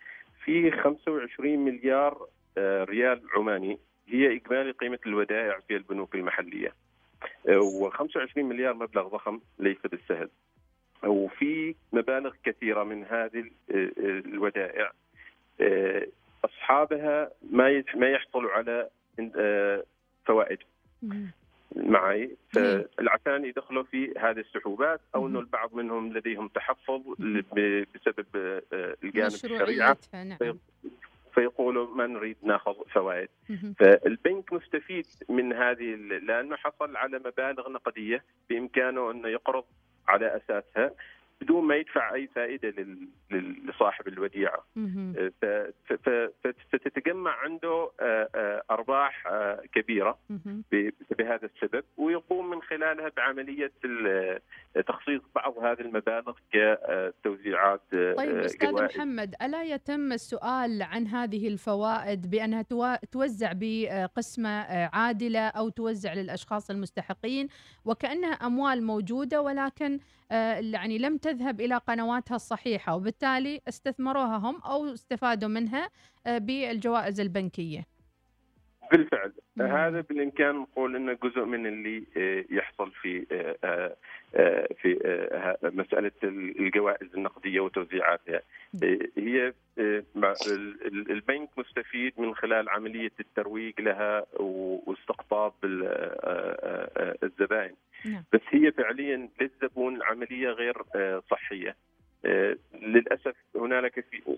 في 0.46 0.72
25 0.72 1.60
مليار 1.60 2.28
ريال 2.60 3.22
عماني 3.36 3.78
هي 4.08 4.36
إجمالي 4.36 4.72
قيمة 4.72 5.00
الودائع 5.06 5.60
في 5.68 5.76
البنوك 5.76 6.16
المحلية 6.16 6.74
و25 7.48 8.38
مليار 8.38 8.74
مبلغ 8.74 9.08
ضخم 9.08 9.40
ليس 9.60 9.78
بالسهل 9.92 10.30
وفي 11.04 11.76
مبالغ 11.94 12.34
كثيرة 12.44 12.84
من 12.84 13.06
هذه 13.06 13.50
الودائع 14.26 14.92
أصحابها 16.68 17.32
ما 17.52 17.84
ما 17.96 18.10
يحصلوا 18.10 18.52
على 18.52 18.90
آه، 19.36 19.84
فوائد 20.26 20.58
معي. 21.76 22.38
عشان 23.00 23.46
يدخلوا 23.46 23.84
في 23.84 24.14
هذه 24.20 24.40
السحوبات 24.40 25.02
أو 25.16 25.28
إنه 25.28 25.40
البعض 25.40 25.74
منهم 25.74 26.14
لديهم 26.14 26.48
تحفظ 26.48 27.02
بسبب 27.20 28.26
آه، 28.74 28.96
الجانب 29.04 29.34
الشريعة. 29.34 29.98
نعم. 30.14 30.38
فيقولوا 31.34 31.96
ما 31.96 32.08
نريد 32.08 32.38
ناخذ 32.44 32.76
فوائد. 32.94 33.30
فالبنك 33.80 34.54
مستفيد 34.54 35.06
من 35.30 35.54
هذه 35.54 35.96
لأنه 35.96 36.56
حصل 36.56 36.96
على 36.96 37.20
مبالغ 37.20 37.70
نقدية 37.70 38.24
بإمكانه 38.50 39.12
إنه 39.12 39.28
يقرض 39.28 39.64
على 40.08 40.36
أساسها. 40.38 40.92
بدون 41.48 41.64
ما 41.64 41.76
يدفع 41.76 42.14
أي 42.14 42.28
فائدة 42.36 42.74
لصاحب 43.66 44.08
الوديعة. 44.08 44.66
فتتجمع 46.72 47.32
عنده 47.32 47.92
آه، 48.00 48.30
آه، 48.36 48.64
أرباح 48.72 49.28
آه، 49.28 49.62
كبيرة 49.74 50.18
بهذا 51.18 51.50
السبب 51.56 51.84
ويقوم 51.98 52.50
من 52.50 52.62
خلالها 52.62 53.12
بعملية 53.18 53.72
تخصيص 54.82 55.22
بعض 55.36 55.58
هذه 55.58 55.82
المبالغ 55.82 56.34
كتوزيعات 56.52 57.82
طيب 57.92 58.38
أستاذ 58.38 58.84
محمد 58.84 59.36
ألا 59.42 59.64
يتم 59.64 60.12
السؤال 60.14 60.82
عن 60.82 61.08
هذه 61.08 61.48
الفوائد 61.48 62.30
بأنها 62.30 62.66
توزع 63.12 63.52
بقسمة 63.56 64.50
عادلة 64.94 65.48
أو 65.48 65.70
توزع 65.70 66.14
للأشخاص 66.14 66.70
المستحقين 66.70 67.48
وكأنها 67.86 68.32
أموال 68.32 68.84
موجودة 68.84 69.42
ولكن 69.42 70.00
يعني 70.60 70.98
لم 70.98 71.18
تذهب 71.18 71.62
إلى 71.62 71.76
قنواتها 71.76 72.36
الصحيحة 72.36 72.96
وبالتالي 72.96 73.62
استثمروها 73.68 74.38
هم 74.38 74.62
أو 74.62 74.94
استفادوا 74.94 75.50
منها 75.50 75.90
آه، 76.28 76.38
بالجوائز 76.38 77.20
البنكية. 77.20 77.97
بالفعل. 78.92 79.32
مم. 79.56 79.66
هذا 79.66 80.02
بالإمكان 80.02 80.56
نقول 80.56 80.96
إنه 80.96 81.18
جزء 81.24 81.46
من 81.46 81.68
اللي 81.68 82.04
آه، 82.18 82.46
يحصل 82.50 82.92
في 82.92 83.26
آه، 83.64 83.96
في 84.82 85.00
مسألة 85.64 86.12
الجوائز 86.24 87.08
النقدية 87.16 87.60
وتوزيعاتها. 87.60 88.42
هي 89.18 89.54
البنك 91.10 91.50
مستفيد 91.58 92.14
من 92.18 92.36
خلال 92.36 92.70
عملية 92.70 93.12
الترويج 93.20 93.82
لها 93.82 94.26
واستقطاب 94.40 95.54
الزبائن. 97.24 97.76
نعم. 98.06 98.24
بس 98.34 98.42
هي 98.50 98.72
فعليا 98.72 99.30
للزبون 99.42 100.04
عملية 100.04 100.50
غير 100.50 100.78
صحية. 101.32 101.70
آه، 101.70 101.97
للأسف 102.74 103.36
هنالك 103.56 104.06
في 104.12 104.38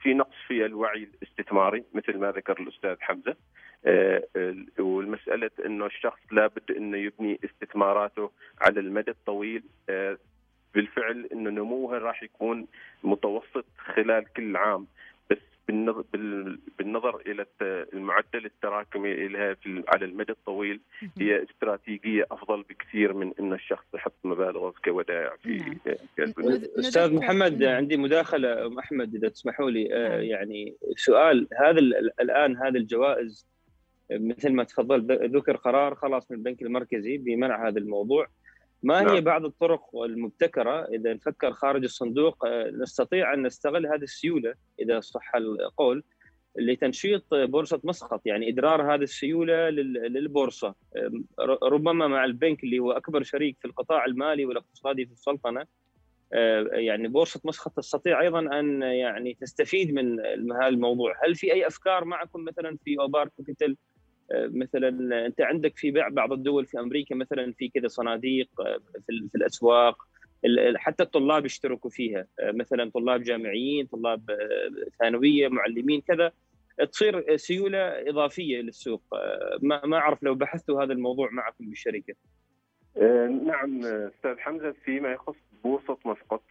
في 0.00 0.14
نقص 0.14 0.36
في 0.46 0.64
الوعي 0.64 1.08
الاستثماري 1.22 1.84
مثل 1.94 2.18
ما 2.18 2.30
ذكر 2.30 2.60
الأستاذ 2.60 2.96
حمزة. 3.00 3.36
آه، 3.86 4.22
والمسألة 4.78 5.50
إنه 5.66 5.86
الشخص 5.86 6.20
لابد 6.32 6.70
إنه 6.70 6.96
يبني 6.96 7.40
استثماراته 7.44 8.30
على 8.60 8.80
المدى 8.80 9.10
الطويل. 9.10 9.62
آه، 9.88 10.18
بالفعل 10.74 11.28
إنه 11.32 11.50
نموها 11.50 11.98
راح 11.98 12.22
يكون 12.22 12.66
متوسط 13.04 13.64
خلال 13.78 14.32
كل 14.32 14.56
عام. 14.56 14.86
بالنظر 16.78 17.22
إلى 17.26 17.46
المعدل 17.62 18.44
التراكمي 18.44 19.28
لها 19.28 19.56
على 19.88 20.04
المدى 20.04 20.32
الطويل 20.32 20.80
هي 21.20 21.42
استراتيجية 21.42 22.26
أفضل 22.30 22.62
بكثير 22.62 23.14
من 23.14 23.32
إن 23.40 23.52
الشخص 23.52 23.84
يحط 23.94 24.14
مبالغ 24.24 24.70
كودائع 24.84 25.36
في 25.42 25.56
نعم. 25.56 26.62
أستاذ 26.78 27.14
محمد. 27.14 27.62
عندي 27.62 27.96
مداخلة 27.96 28.66
أم 28.66 28.78
أحمد 28.78 29.14
إذا 29.14 29.28
تسمحوا 29.28 29.70
لي 29.70 29.94
آه، 29.94 30.08
نعم. 30.08 30.22
يعني 30.22 30.74
سؤال 30.96 31.48
هذا 31.60 31.78
الآن 32.20 32.56
هذه 32.56 32.76
الجوائز 32.76 33.46
مثل 34.10 34.52
ما 34.52 34.64
تفضل 34.64 35.06
ذكر 35.36 35.56
قرار 35.56 35.94
خلاص 35.94 36.30
من 36.30 36.36
البنك 36.36 36.62
المركزي 36.62 37.18
بمنع 37.18 37.68
هذا 37.68 37.78
الموضوع 37.78 38.26
ما 38.82 39.02
نعم. 39.02 39.14
هي 39.14 39.20
بعض 39.20 39.44
الطرق 39.44 39.96
المبتكرة 39.96 40.84
إذا 40.84 41.14
نفكر 41.14 41.52
خارج 41.52 41.84
الصندوق 41.84 42.46
آه، 42.46 42.70
نستطيع 42.70 43.34
أن 43.34 43.42
نستغل 43.46 43.86
هذه 43.86 44.02
السيولة 44.02 44.54
إذا 44.80 45.00
صح 45.00 45.34
القول 45.34 46.04
لتنشيط 46.58 47.34
بورصة 47.34 47.80
مسقط 47.84 48.26
يعني 48.26 48.48
إدرار 48.48 48.94
هذه 48.94 49.02
السيولة 49.02 49.70
للبورصة 49.70 50.74
ربما 51.62 52.06
مع 52.06 52.24
البنك 52.24 52.64
اللي 52.64 52.78
هو 52.78 52.92
أكبر 52.92 53.22
شريك 53.22 53.56
في 53.60 53.64
القطاع 53.64 54.04
المالي 54.04 54.44
والاقتصادي 54.44 55.06
في 55.06 55.12
السلطنة 55.12 55.66
آه، 56.32 56.68
يعني 56.72 57.08
بورصة 57.08 57.40
مسقط 57.44 57.76
تستطيع 57.76 58.20
أيضا 58.20 58.60
أن 58.60 58.82
يعني 58.82 59.36
تستفيد 59.40 59.94
من 59.94 60.20
هذا 60.52 60.68
الموضوع، 60.68 61.14
هل 61.24 61.34
في 61.34 61.52
أي 61.52 61.66
أفكار 61.66 62.04
معكم 62.04 62.44
مثلا 62.44 62.78
في 62.84 62.98
أوبار 63.00 63.28
كابيتال 63.36 63.76
مثلا 64.32 65.26
أنت 65.26 65.40
عندك 65.40 65.76
في 65.76 65.90
بعض 65.90 66.32
الدول 66.32 66.66
في 66.66 66.80
أمريكا 66.80 67.14
مثلا 67.14 67.52
في 67.52 67.68
كذا 67.68 67.88
صناديق 67.88 68.48
آه، 68.60 68.78
في 69.06 69.34
الأسواق 69.34 70.08
حتى 70.76 71.02
الطلاب 71.02 71.46
يشتركوا 71.46 71.90
فيها. 71.90 72.26
آه، 72.40 72.52
مثلا 72.52 72.90
طلاب 72.90 73.22
جامعيين 73.22 73.86
طلاب 73.86 74.30
آه، 74.30 74.36
ثانوية 75.00 75.48
معلمين 75.48 76.00
كذا. 76.00 76.32
تصير 76.92 77.36
سيولة 77.36 77.78
إضافية 77.78 78.60
للسوق. 78.60 79.02
ما 79.62 79.96
أعرف 79.96 80.22
لو 80.22 80.34
بحثتوا 80.34 80.82
هذا 80.84 80.92
الموضوع 80.92 81.30
معكم 81.30 81.68
بالشركة. 81.68 82.14
نعم 83.46 83.84
أستاذ 83.84 84.38
حمزة 84.38 84.74
فيما 84.84 85.12
يخص 85.12 85.36
بورصة 85.64 85.98
مسقط. 86.04 86.42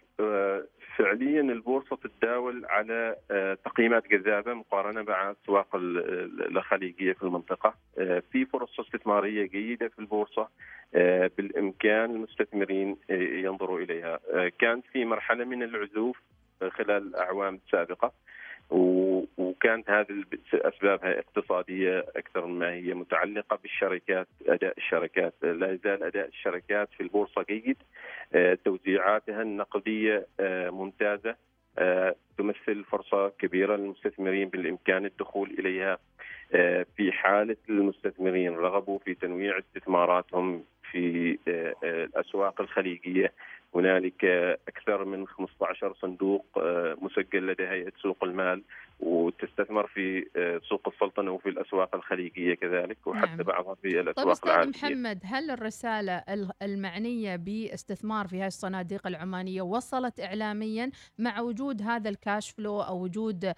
فعليا 0.97 1.41
البورصة 1.41 1.95
تتداول 1.95 2.65
على 2.65 3.15
آه، 3.31 3.57
تقييمات 3.65 4.07
جذابة 4.07 4.53
مقارنة 4.53 5.01
مع 5.01 5.29
الاسواق 5.29 5.67
الخليجية 5.75 7.13
في 7.13 7.23
المنطقة. 7.23 7.73
آه، 7.99 8.23
في 8.31 8.45
فرص 8.45 8.79
استثمارية 8.79 9.45
جيدة 9.45 9.88
في 9.88 9.99
البورصة 9.99 10.49
آه، 10.95 11.31
بالإمكان 11.38 12.12
المستثمرين 12.12 12.97
ينظروا 13.10 13.79
إليها. 13.79 14.19
كانت 14.60 14.86
في 14.93 15.05
مرحلة 15.05 15.45
من 15.45 15.63
العزوف 15.63 16.17
خلال 16.69 17.07
الأعوام 17.07 17.60
السابقة. 17.65 18.12
وكانت 18.69 19.89
هذه 19.89 20.23
أسبابها 20.53 21.19
اقتصادية 21.19 22.06
أكثر 22.15 22.45
مما 22.45 22.73
هي 22.73 22.93
متعلقة 22.93 23.60
بالشركات 23.63 24.27
أداء 24.47 24.77
الشركات. 24.77 25.34
لا 25.43 25.71
يزال 25.71 26.03
أداء 26.03 26.27
الشركات 26.27 26.89
في 26.97 27.03
البورصة 27.03 27.45
جيد. 27.49 27.77
توزيعاتها 28.65 29.41
النقدية 29.41 30.27
ممتازة. 30.69 31.36
تمثل 32.38 32.84
فرصة 32.84 33.30
كبيرة 33.30 33.75
للمستثمرين 33.75 34.49
بالإمكان 34.49 35.06
الدخول 35.06 35.56
إليها. 35.60 35.97
في 36.97 37.12
حالة 37.12 37.58
المستثمرين 37.69 38.56
رغبوا 38.56 38.99
في 38.99 39.13
تنويع 39.13 39.60
استثماراتهم 39.60 40.63
في 40.91 41.38
الأسواق 41.84 42.62
الخليجية. 42.62 43.34
هنالك 43.76 44.26
أكثر 44.67 45.06
من 45.06 45.28
15 45.28 45.93
صندوق 46.02 46.45
آه، 46.58 46.97
مسجل 47.02 47.47
لدى 47.47 47.67
هيئة 47.67 47.91
سوق 48.02 48.23
المال. 48.23 48.62
وتستثمر 48.99 49.88
في 49.88 50.27
آه، 50.36 50.62
سوق 50.69 50.88
السلطنة 50.88 51.31
وفي 51.31 51.49
الأسواق 51.49 51.95
الخليجية 51.95 52.55
كذلك 52.55 53.07
وحتى 53.07 53.36
نعم. 53.36 53.43
بعضها 53.43 53.75
في 53.75 53.99
الأسواق 53.99 54.36
طيب 54.36 54.53
العالمية. 54.53 54.77
محمد 54.77 55.19
هل 55.23 55.51
الرسالة 55.51 56.23
المعنية 56.62 57.36
باستثمار 57.36 58.27
في 58.27 58.38
هذه 58.38 58.47
الصناديق 58.47 59.07
العمانية 59.07 59.62
وصلت 59.62 60.19
اعلاميا 60.19 60.91
مع 61.17 61.39
وجود 61.39 61.81
هذا 61.81 62.10
الكاش 62.10 62.51
فلو 62.51 62.81
أو 62.81 63.03
وجود 63.03 63.45
آه، 63.45 63.53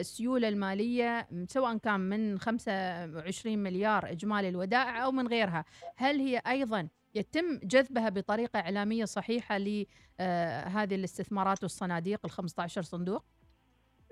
السيولة 0.00 0.48
المالية 0.48 1.28
سواء 1.48 1.76
كان 1.76 2.00
من 2.00 2.38
25 2.38 3.58
مليار 3.58 4.10
إجمالي 4.10 4.48
الودائع 4.48 5.04
أو 5.04 5.12
من 5.12 5.28
غيرها، 5.28 5.64
هل 5.96 6.20
هي 6.20 6.42
أيضا 6.46 6.88
يتم 7.14 7.58
جذبها 7.62 8.08
بطريقة 8.08 8.60
إعلامية 8.60 9.04
صحيحة 9.04 9.58
لهذه 9.58 10.94
الاستثمارات 10.94 11.62
والصناديق 11.62 12.20
ال 12.24 12.30
15 12.30 12.82
صندوق؟ 12.82 13.24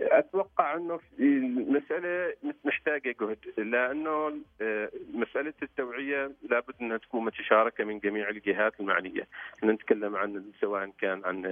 أتوقع 0.01 0.75
إنه 0.77 1.01
المساله 1.21 2.35
محتاجة 2.65 3.17
جهد 3.21 3.39
لأنه 3.57 4.39
آه، 4.61 4.91
مسألة 5.15 5.55
التوعية 5.63 6.31
لابد 6.51 6.75
إنها 6.81 6.97
تكون 6.97 7.25
متشاركة 7.25 7.85
من 7.85 7.99
جميع 7.99 8.29
الجهات 8.29 8.81
المعنية، 8.81 9.27
نتكلم 9.65 10.17
عن 10.17 10.45
سواء 10.61 10.91
كان 11.01 11.23
عن 11.25 11.47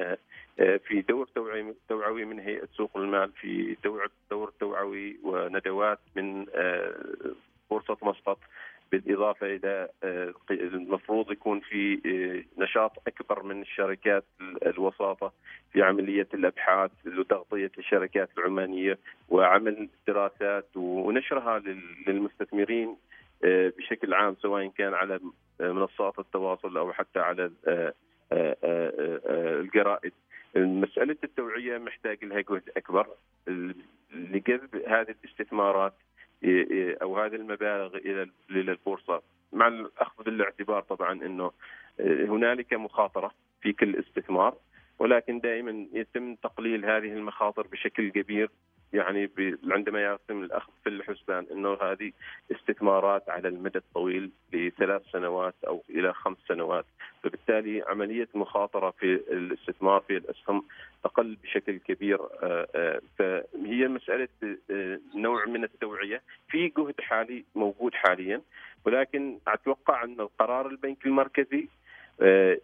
آه، 0.60 0.76
في 0.76 1.00
دور 1.00 1.28
توعوي 1.34 1.74
توعوي 1.88 2.24
من 2.24 2.38
هيئة 2.40 2.68
سوق 2.76 2.96
المال 2.96 3.32
في 3.32 3.76
دور 3.84 4.10
دور 4.30 4.52
توعوي 4.60 5.16
وندوات 5.22 5.98
من 6.16 6.46
آه، 6.54 6.94
بورصه 7.70 7.96
مسقط. 8.02 8.38
بالإضافة 8.92 9.46
إلى 9.46 9.88
آه، 10.02 10.34
المفروض 10.50 11.32
يكون 11.32 11.60
في 11.60 12.00
آه، 12.06 12.62
نشاط 12.62 12.92
أكبر 13.06 13.42
من 13.42 13.62
الشركات 13.62 14.24
الوساطة 14.66 15.32
في 15.72 15.82
عملية 15.82 16.28
الأبحاث 16.34 16.90
وتغطيه 17.06 17.72
الشركات 17.78 18.30
العمانية 18.38 18.98
وعمل 19.28 19.88
دراسات 20.06 20.76
ونشرها 20.76 21.62
للمستثمرين 22.06 22.96
آه، 23.44 23.72
بشكل 23.78 24.14
عام 24.14 24.36
سواء 24.42 24.66
كان 24.66 24.94
على 24.94 25.20
منصات 25.60 26.18
التواصل 26.18 26.76
أو 26.76 26.92
حتى 26.92 27.20
على 27.20 27.50
الجرائد. 29.60 30.12
مسألة 30.56 31.16
التوعية 31.24 31.78
محتاج 31.78 32.24
لها 32.24 32.40
جهد 32.40 32.62
أكبر. 32.76 33.06
لجذب 34.14 34.76
هذه 34.86 35.14
الاستثمارات 35.24 35.94
أو 37.02 37.18
هذه 37.18 37.34
المبالغ 37.34 37.96
إلى 37.96 38.30
إلى 38.50 38.72
البورصة. 38.72 39.22
مع 39.52 39.68
الاخذ 39.68 40.24
بالاعتبار 40.24 40.82
طبعا 40.82 41.12
إنه 41.12 41.52
آه، 42.00 42.24
هنالك 42.24 42.72
مخاطرة 42.72 43.30
في 43.60 43.72
كل 43.72 43.96
استثمار. 43.96 44.54
ولكن 45.00 45.40
دائما 45.40 45.86
يتم 45.92 46.34
تقليل 46.34 46.84
هذه 46.84 47.12
المخاطر 47.12 47.66
بشكل 47.66 48.10
كبير. 48.10 48.50
يعني 48.92 49.30
عندما 49.70 50.12
يتم 50.14 50.42
الاخذ 50.42 50.72
في 50.82 50.88
الحسبان 50.88 51.46
إنه 51.52 51.78
هذه 51.82 52.12
استثمارات 52.52 53.28
على 53.28 53.48
المدى 53.48 53.78
الطويل 53.78 54.30
لثلاث 54.52 55.02
سنوات 55.12 55.54
أو 55.66 55.82
إلى 55.90 56.12
خمس 56.14 56.36
سنوات، 56.48 56.84
فبالتالي 57.22 57.82
عملية 57.82 58.28
المخاطره 58.34 58.90
في 58.90 59.14
الاستثمار 59.14 60.00
في 60.00 60.16
الأسهم 60.16 60.64
أقل 61.04 61.36
بشكل 61.42 61.78
كبير. 61.78 62.20
آه، 62.42 62.66
آه، 62.74 63.00
فهي 63.18 63.88
مسألة 63.88 64.28
آه، 64.70 65.00
نوع 65.14 65.44
من 65.46 65.64
التوعية، 65.64 66.22
في 66.48 66.68
جهد 66.78 67.00
حالي 67.00 67.44
موجود 67.54 67.94
حاليا 67.94 68.40
ولكن 68.86 69.38
أتوقع 69.48 70.04
أن 70.04 70.20
القرار 70.20 70.66
البنك 70.66 71.06
المركزي 71.06 71.68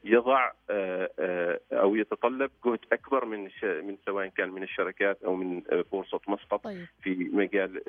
يضع 0.05 0.53
آه، 0.71 1.11
آه، 1.19 1.61
أو 1.73 1.97
يتطلب 1.97 2.51
جهد 2.67 2.79
أكبر 2.93 3.25
من 3.25 3.49
من 3.63 3.97
سواء 4.07 4.27
كان 4.27 4.49
من 4.49 4.63
الشركات 4.63 5.23
أو 5.25 5.35
من 5.35 5.63
بورصه 5.93 6.21
مسقط 6.29 6.65
طيب. 6.65 6.87
في 7.03 7.15
مجال 7.15 7.83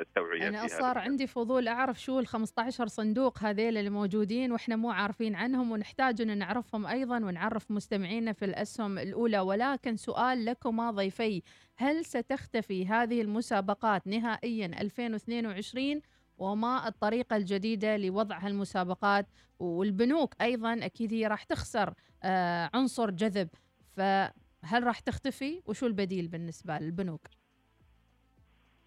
التوعية 0.00 0.48
أنا 0.48 0.66
صار 0.66 0.98
عندي 0.98 1.26
فضول 1.26 1.68
أعرف 1.68 2.00
شو 2.00 2.18
ال 2.18 2.26
15 2.26 2.86
صندوق 2.86 3.38
هذيل 3.38 3.76
اللي 3.76 3.90
موجودين 3.90 4.52
وإحنا 4.52 4.76
مو 4.76 4.90
عارفين 4.90 5.34
عنهم 5.34 5.72
ونحتاج 5.72 6.20
أن 6.20 6.38
نعرفهم 6.38 6.86
أيضا 6.86 7.16
ونعرف 7.16 7.70
مستمعينا 7.70 8.32
في 8.32 8.44
الأسهم 8.44 8.98
الأولى. 8.98 9.40
ولكن 9.40 9.96
سؤال 9.96 10.44
لكما 10.44 10.90
ضيفي 10.90 11.42
هل 11.76 12.04
ستختفي 12.04 12.86
هذه 12.86 13.22
المسابقات 13.22 14.06
نهائيا 14.06 14.66
2022 14.66 16.00
وما 16.38 16.88
الطريقة 16.88 17.36
الجديدة 17.36 17.96
لوضع 17.96 18.38
هالمسابقات 18.38 19.26
والبنوك 19.58 20.34
أيضا 20.40 20.74
أكيد 20.82 21.14
هي 21.14 21.26
راح 21.26 21.42
تخسر 21.42 21.94
آه، 22.24 22.70
عنصر 22.74 23.10
جذب. 23.10 23.48
فهل 23.96 24.84
راح 24.84 25.00
تختفي؟ 25.00 25.62
وشو 25.66 25.86
البديل 25.86 26.28
بالنسبة 26.28 26.78
للبنوك؟ 26.78 27.20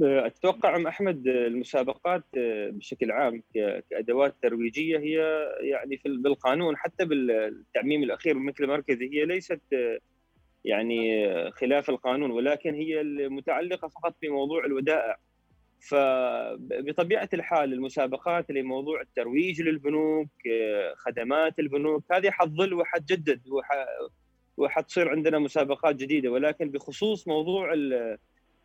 أتوقع 0.02 0.76
أم 0.76 0.88
أحمد 0.88 1.28
المسابقات 1.28 2.24
آه، 2.38 2.70
بشكل 2.70 3.12
عام 3.12 3.44
كأدوات 3.90 4.36
ترويجية 4.42 4.98
هي 4.98 5.48
يعني 5.62 5.98
في 5.98 6.10
بالقانون 6.10 6.78
حتى 6.78 7.06
بالتعميم 7.06 8.04
الأخير 8.04 8.34
بالمثل 8.34 8.64
المركزي 8.64 9.10
هي 9.14 9.26
ليست 9.26 9.62
آه، 9.74 10.00
يعني 10.66 11.52
خلاف 11.52 11.90
القانون 11.90 12.32
ولكن 12.32 12.74
هي 12.74 13.04
متعلقه 13.30 13.88
فقط 13.88 14.16
بموضوع 14.22 14.66
الودائع. 14.66 15.18
فبطبيعة 15.80 17.30
الحال 17.34 17.74
المسابقات 17.74 18.52
لموضوع 18.52 19.02
الترويج 19.02 19.62
للبنوك 19.62 20.30
خدمات 20.96 21.60
البنوك 21.60 22.04
هذه 22.12 22.30
حتظل 22.30 22.74
وحتجدد 22.74 23.42
وحتصير 24.58 25.10
عندنا 25.10 25.40
مسابقات 25.40 25.96
جديدة. 25.96 26.30
ولكن 26.30 26.72
بخصوص 26.72 27.28
موضوع 27.28 27.74
ال 27.74 27.94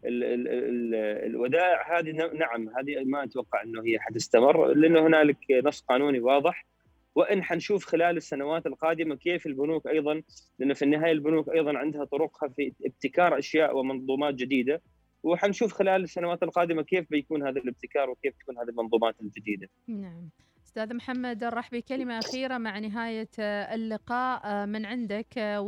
ال 0.04 0.24
ال 0.24 0.94
الودائع 1.26 1.98
هذه 1.98 2.10
نعم 2.12 2.68
هذه 2.68 3.04
ما 3.04 3.24
أتوقع 3.24 3.62
إنه 3.62 3.84
هي 3.84 3.98
حتستمر 3.98 4.66
لأنه 4.74 5.06
هنالك 5.06 5.38
نص 5.64 5.80
قانوني 5.80 6.20
واضح. 6.20 6.66
وإن 7.14 7.42
حنشوف 7.42 7.84
خلال 7.84 8.16
السنوات 8.16 8.66
القادمة 8.66 9.16
كيف 9.16 9.46
البنوك 9.46 9.86
أيضا 9.86 10.22
لأنه 10.58 10.74
في 10.74 10.82
النهاية 10.82 11.12
البنوك 11.12 11.48
أيضا 11.48 11.78
عندها 11.78 12.04
طرقها 12.04 12.48
في 12.48 12.72
ابتكار 12.86 13.38
أشياء 13.38 13.76
ومنظومات 13.76 14.34
جديدة. 14.34 14.82
وحنشوف 15.24 15.72
خلال 15.72 16.02
السنوات 16.02 16.42
القادمة 16.42 16.82
كيف 16.82 17.10
بيكون 17.10 17.42
هذا 17.42 17.60
الابتكار 17.60 18.10
وكيف 18.10 18.34
تكون 18.40 18.58
هذه 18.58 18.68
المنظومات 18.68 19.14
الجديدة. 19.20 19.68
نعم. 19.88 20.28
أستاذ 20.64 20.94
محمد 20.94 21.44
الرحبي 21.44 21.80
كلمه 21.82 22.18
أخيرة 22.18 22.58
مع 22.58 22.78
نهاية 22.78 23.28
اللقاء 23.74 24.40
آه، 24.44 24.66
من 24.66 24.86
عندك 24.86 25.38
آه، 25.38 25.60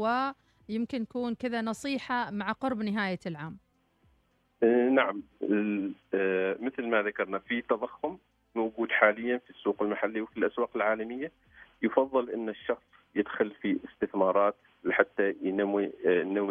ويمكن 0.69 1.07
تكون 1.07 1.35
كذا 1.35 1.63
نصيحة 1.63 2.31
مع 2.31 2.53
قرب 2.53 2.83
نهاية 2.83 3.19
العام. 3.27 3.57
آه، 4.63 4.89
نعم 4.89 5.23
مثل 6.61 6.87
ما 6.87 7.03
ذكرنا 7.03 7.39
في 7.39 7.63
تضخم 7.63 8.17
موجود 8.55 8.91
حاليا 8.91 9.39
في 9.39 9.51
السوق 9.51 9.83
المحلي 9.83 10.21
وفي 10.21 10.37
الأسواق 10.37 10.71
العالمية 10.77 11.33
يفضل 11.83 12.31
إن 12.31 12.49
الشخص 12.49 12.83
يدخل 13.15 13.51
في 13.51 13.79
استثمارات 13.93 14.57
لحتى 14.85 15.35
ينمي 15.43 15.93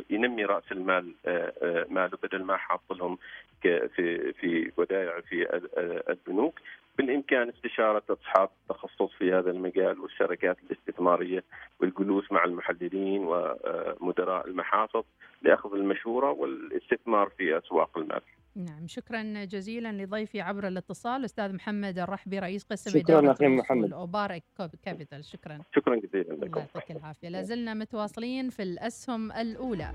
ينمي 0.09 0.45
رأس 0.45 0.71
المال 0.71 1.13
آه، 1.25 1.53
آه، 1.61 1.85
ماله 1.89 2.17
بدل 2.23 2.43
ما 2.43 2.57
حاط 2.57 2.81
لهم 2.91 3.17
في 3.61 4.33
في 4.33 4.71
ودائع 4.77 5.21
في 5.21 5.61
البنوك. 6.09 6.59
بالإمكان 6.97 7.49
استشارة 7.49 8.03
أصحاب 8.09 8.49
التخصص 8.61 9.11
في 9.17 9.33
هذا 9.33 9.51
المجال 9.51 9.99
والشركات 9.99 10.57
الاستثمارية 10.63 11.43
والجلوس 11.79 12.31
مع 12.31 12.43
المحللين 12.43 13.21
ومدراء 13.25 14.47
المحافظ 14.47 15.03
لأخذ 15.41 15.73
المشورة 15.73 16.31
والاستثمار 16.31 17.29
في 17.37 17.57
أسواق 17.57 17.97
المال. 17.97 18.21
نعم 18.55 18.87
شكرا 18.87 19.45
جزيلا 19.45 19.91
لضيفي 19.91 20.41
عبر 20.41 20.67
الاتصال. 20.67 21.25
أستاذ 21.25 21.55
محمد 21.55 21.99
الرحبي 21.99 22.39
رئيس 22.39 22.63
قسم 22.63 22.99
شكرا 22.99 23.19
إدارة 23.19 23.31
أخي 23.31 23.47
محمد. 23.47 23.93
اوبارك 23.93 24.43
كابيتال. 24.83 25.25
شكرا. 25.25 25.59
شكرا 25.75 25.95
جزيلا 25.95 26.33
لكم. 26.33 26.45
الله 26.45 26.67
يعطيك 26.75 26.91
العافية. 26.91 27.29
لازلنا 27.29 27.73
متواصلين 27.73 28.49
في 28.49 28.63
الأسهم 28.63 29.31
الأولى. 29.31 29.91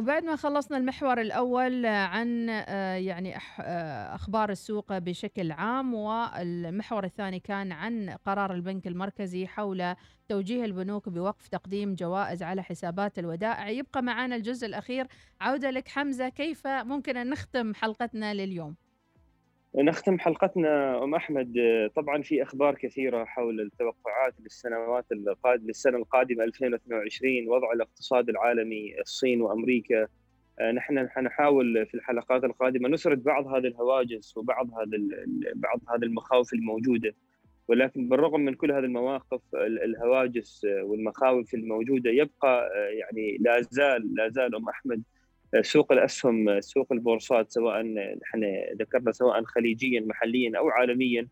وبعد 0.00 0.24
ما 0.24 0.36
خلصنا 0.36 0.76
المحور 0.76 1.20
الأول 1.20 1.86
عن 1.86 2.48
آه، 2.50 2.94
يعني 2.94 3.36
آه، 3.36 4.14
أخبار 4.14 4.50
السوق 4.50 4.98
بشكل 4.98 5.52
عام 5.52 5.94
والمحور 5.94 7.04
الثاني 7.04 7.40
كان 7.40 7.72
عن 7.72 8.10
قرار 8.10 8.54
البنك 8.54 8.86
المركزي 8.86 9.46
حول 9.46 9.94
توجيه 10.28 10.64
البنوك 10.64 11.08
بوقف 11.08 11.48
تقديم 11.48 11.94
جوائز 11.94 12.42
على 12.42 12.62
حسابات 12.62 13.18
الودائع 13.18 13.68
يبقى 13.68 14.02
معنا 14.02 14.36
الجزء 14.36 14.66
الأخير 14.66 15.06
عودة 15.40 15.70
لك 15.70 15.88
حمزة 15.88 16.28
كيف 16.28 16.66
ممكن 16.66 17.16
أن 17.16 17.30
نختم 17.30 17.74
حلقتنا 17.74 18.34
لليوم؟ 18.34 18.76
نختم 19.76 20.18
حلقتنا 20.18 21.04
أم 21.04 21.14
أحمد. 21.14 21.54
طبعا 21.96 22.22
في 22.22 22.42
أخبار 22.42 22.74
كثيرة 22.74 23.24
حول 23.24 23.60
التوقعات 23.60 24.34
للسنوات 24.40 25.12
القادمه 25.12 25.66
للسنة 25.66 25.96
القادمة 25.96 26.44
2022 26.44 27.48
وضع 27.48 27.72
الاقتصاد 27.72 28.28
العالمي 28.28 29.00
الصين 29.00 29.42
وأمريكا. 29.42 30.06
نحن 30.74 31.08
حنحاول 31.08 31.86
في 31.86 31.94
الحلقات 31.94 32.44
القادمة 32.44 32.88
نسرد 32.88 33.22
بعض 33.22 33.46
هذه 33.46 33.66
الهواجس 33.66 34.36
وبعض 34.36 34.70
هذه 34.74 35.08
بعض 35.54 35.80
هذه 35.88 36.02
المخاوف 36.02 36.52
الموجودة. 36.52 37.14
ولكن 37.68 38.08
بالرغم 38.08 38.40
من 38.40 38.54
كل 38.54 38.72
هذه 38.72 38.84
المواقف 38.84 39.40
الهواجس 39.54 40.66
والمخاوف 40.82 41.54
الموجودة 41.54 42.10
يبقى 42.10 42.70
يعني 42.92 43.36
لا 43.40 43.60
زال 43.60 44.14
لا 44.14 44.28
زال 44.28 44.54
أم 44.54 44.68
أحمد 44.68 45.02
سوق 45.62 45.92
الأسهم 45.92 46.60
سوق 46.60 46.92
البورصات 46.92 47.50
سواء 47.50 47.82
نحن 48.22 48.44
ذكرنا 48.80 49.12
سواء 49.12 49.44
خليجيا 49.44 50.00
محليا 50.00 50.58
أو 50.58 50.68
عالميا 50.68 51.28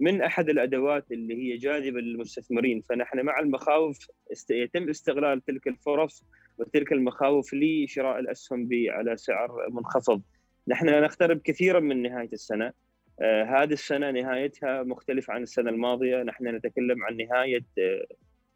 من 0.00 0.22
أحد 0.22 0.48
الأدوات 0.48 1.12
اللي 1.12 1.34
هي 1.34 1.56
جاذبة 1.56 2.00
للمستثمرين. 2.00 2.82
فنحن 2.88 3.20
مع 3.20 3.40
المخاوف 3.40 4.10
يتم 4.50 4.88
استغلال 4.88 5.44
تلك 5.44 5.68
الفرص 5.68 6.24
وتلك 6.58 6.92
المخاوف 6.92 7.54
لشراء 7.54 8.18
الأسهم 8.18 8.68
على 8.88 9.16
سعر 9.16 9.68
منخفض. 9.70 10.22
نحن 10.68 10.86
نقترب 10.86 11.40
كثيرا 11.44 11.80
من 11.80 12.02
نهاية 12.02 12.28
السنة. 12.32 12.72
آه 13.20 13.44
هذه 13.44 13.72
السنة 13.72 14.10
نهايتها 14.10 14.82
مختلف 14.82 15.30
عن 15.30 15.42
السنة 15.42 15.70
الماضية. 15.70 16.22
نحن 16.22 16.48
نتكلم 16.48 17.04
عن 17.04 17.16
نهاية 17.16 17.64
آه 17.78 18.06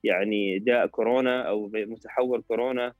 يعني 0.04 0.58
داء 0.58 0.86
كورونا 0.86 1.42
أو 1.42 1.70
متحور 1.74 2.40
كورونا 2.40 2.92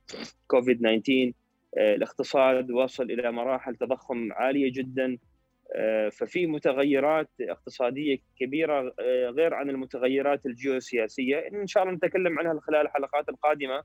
كوفيد 0.47 0.79
19 0.79 1.29
آه 1.29 1.44
الاقتصاد 1.79 2.71
وصل 2.71 3.05
إلى 3.05 3.33
مراحل 3.33 3.77
تضخم 3.77 4.33
عالية 4.33 4.73
جدا. 4.73 5.19
آه، 5.77 6.09
ففي 6.09 6.47
متغيرات 6.47 7.29
اقتصادية 7.41 8.19
كبيرة 8.41 8.95
آه، 9.01 9.31
غير 9.31 9.55
عن 9.55 9.71
المتغيرات 9.71 10.47
الجيوسياسية. 10.47 11.39
إن 11.39 11.67
شاء 11.67 11.83
الله 11.83 11.95
نتكلم 11.95 12.39
عنها 12.39 12.61
خلال 12.61 12.81
الحلقات 12.81 13.29
القادمة 13.29 13.83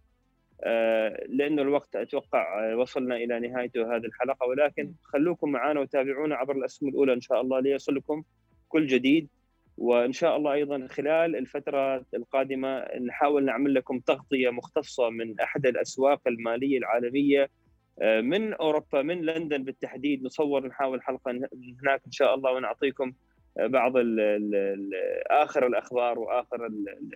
آه، 0.63 1.25
لأنه 1.30 1.62
الوقت 1.62 1.95
أتوقع 1.95 2.73
وصلنا 2.75 3.15
إلى 3.15 3.39
نهايته 3.39 3.95
هذه 3.95 4.06
الحلقة. 4.06 4.45
ولكن 4.47 4.93
خلوكم 5.04 5.52
معنا 5.52 5.80
وتابعونا 5.80 6.36
عبر 6.36 6.56
الاسهم 6.56 6.89
الأولى 6.89 7.13
إن 7.13 7.21
شاء 7.21 7.41
الله 7.41 7.60
ليصلكم 7.60 8.23
كل 8.69 8.88
جديد. 8.88 9.30
وإن 9.78 10.12
شاء 10.12 10.38
الله 10.38 10.54
أيضا 10.54 10.88
خلال 10.88 11.36
الفترة 11.36 12.06
القادمة 12.13 12.86
نحاول 13.08 13.45
نعمل 13.45 13.73
لكم 13.73 13.99
تغطية 13.99 14.49
مختصة 14.49 15.10
من 15.10 15.39
أحد 15.39 15.65
الأسواق 15.65 16.21
المالية 16.28 16.78
العالمية 16.78 17.49
من 18.01 18.53
أوروبا 18.53 19.01
من 19.01 19.21
لندن 19.25 19.63
بالتحديد. 19.63 20.23
نصور 20.23 20.67
نحاول 20.67 21.03
حلقة 21.03 21.31
هناك 21.83 22.01
إن 22.05 22.12
شاء 22.12 22.35
الله 22.35 22.51
ونعطيكم 22.51 23.13
بعض 23.67 23.98
ال 23.98 24.19
ال 24.19 24.89
آخر 25.32 25.67
الأخبار 25.67 26.19
وآخر 26.19 26.69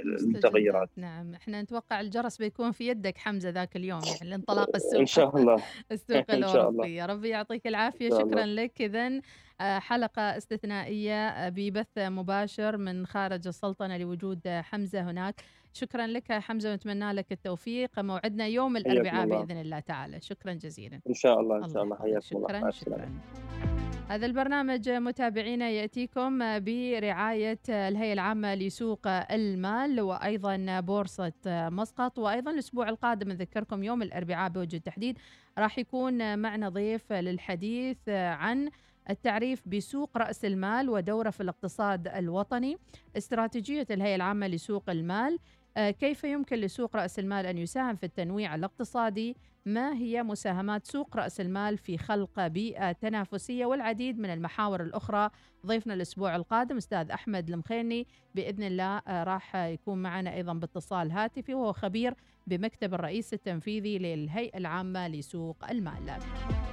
المتغيرات 0.05 0.89
نعم 0.97 1.33
إحنا 1.33 1.61
نتوقع 1.61 2.01
الجرس 2.01 2.37
بيكون 2.37 2.71
في 2.71 2.87
يدك 2.87 3.17
حمزة 3.17 3.49
ذاك 3.49 3.75
اليوم 3.75 4.01
يعني 4.05 4.29
لانطلاق 4.29 4.69
السوق. 4.75 4.99
ان 4.99 5.05
شاء 5.05 5.37
الله. 5.37 5.63
السوق 5.91 6.31
الاوروبي 6.31 6.95
يا 6.95 7.05
ربي 7.05 7.29
يعطيك 7.29 7.67
العافية. 7.67 8.09
شكرا 8.09 8.45
لك. 8.45 8.81
اذا 8.81 9.21
آه، 9.61 9.79
حلقة 9.79 10.21
استثنائية 10.21 11.49
ببث 11.49 11.97
مباشر 11.97 12.77
من 12.77 13.05
خارج 13.05 13.47
السلطنة 13.47 13.97
لوجود 13.97 14.47
حمزة 14.47 15.01
هناك. 15.01 15.41
شكرا 15.73 16.07
لك 16.07 16.31
حمزة 16.31 16.71
ونتمنى 16.71 17.11
لك 17.11 17.31
التوفيق. 17.31 17.99
موعدنا 17.99 18.47
يوم 18.47 18.77
الأربعاء 18.77 19.27
بإذن 19.27 19.61
الله 19.61 19.79
تعالى. 19.79 20.21
شكرا 20.21 20.53
جزيلا. 20.53 20.99
إن 21.09 21.13
شاء 21.13 21.39
الله 21.39 21.57
إن 21.65 21.69
شاء 21.69 21.83
الله 21.83 21.95
حياكم 21.95 22.37
الله. 22.37 22.47
شكرا 22.47 22.71
شكرا. 22.71 23.72
هذا 24.09 24.25
البرنامج 24.25 24.89
متابعينا 24.89 25.69
يأتيكم 25.69 26.59
برعاية 26.59 27.59
الهيئة 27.69 28.13
العامة 28.13 28.55
لسوق 28.55 29.07
المال 29.07 30.01
وأيضا 30.01 30.79
بورصة 30.79 31.33
مسقط. 31.45 32.19
وأيضا 32.19 32.51
الأسبوع 32.51 32.89
القادم 32.89 33.29
نذكركم 33.29 33.83
يوم 33.83 34.01
الأربعاء 34.01 34.49
بوجه 34.49 34.75
التحديد 34.77 35.17
راح 35.57 35.79
يكون 35.79 36.39
معنا 36.39 36.69
ضيف 36.69 37.13
للحديث 37.13 38.09
عن 38.09 38.69
التعريف 39.09 39.61
بسوق 39.65 40.17
رأس 40.17 40.45
المال 40.45 40.89
ودوره 40.89 41.29
في 41.29 41.43
الاقتصاد 41.43 42.07
الوطني 42.07 42.77
استراتيجية 43.17 43.87
الهيئة 43.91 44.15
العامة 44.15 44.47
لسوق 44.47 44.89
المال 44.89 45.39
كيف 45.77 46.23
يمكن 46.23 46.55
لسوق 46.55 46.95
رأس 46.95 47.19
المال 47.19 47.45
أن 47.45 47.57
يساهم 47.57 47.95
في 47.95 48.05
التنويع 48.05 48.55
الاقتصادي؟ 48.55 49.35
ما 49.65 49.93
هي 49.93 50.23
مساهمات 50.23 50.85
سوق 50.85 51.17
رأس 51.17 51.41
المال 51.41 51.77
في 51.77 51.97
خلق 51.97 52.47
بيئة 52.47 52.91
تنافسية 52.91 53.65
والعديد 53.65 54.19
من 54.19 54.29
المحاور 54.29 54.81
الأخرى؟ 54.81 55.29
ضيفنا 55.65 55.93
الأسبوع 55.93 56.35
القادم 56.35 56.77
أستاذ 56.77 57.11
أحمد 57.11 57.49
المخيني 57.49 58.07
بإذن 58.35 58.63
الله 58.63 58.97
آه، 58.97 59.23
راح 59.23 59.55
يكون 59.55 60.01
معنا 60.01 60.33
أيضا 60.33 60.53
باتصال 60.53 61.11
هاتفي 61.11 61.53
وهو 61.53 61.73
خبير 61.73 62.13
بمكتب 62.47 62.93
الرئيس 62.93 63.33
التنفيذي 63.33 63.97
للهيئة 63.97 64.57
العامة 64.57 65.07
لسوق 65.07 65.69
المال. 65.69 66.09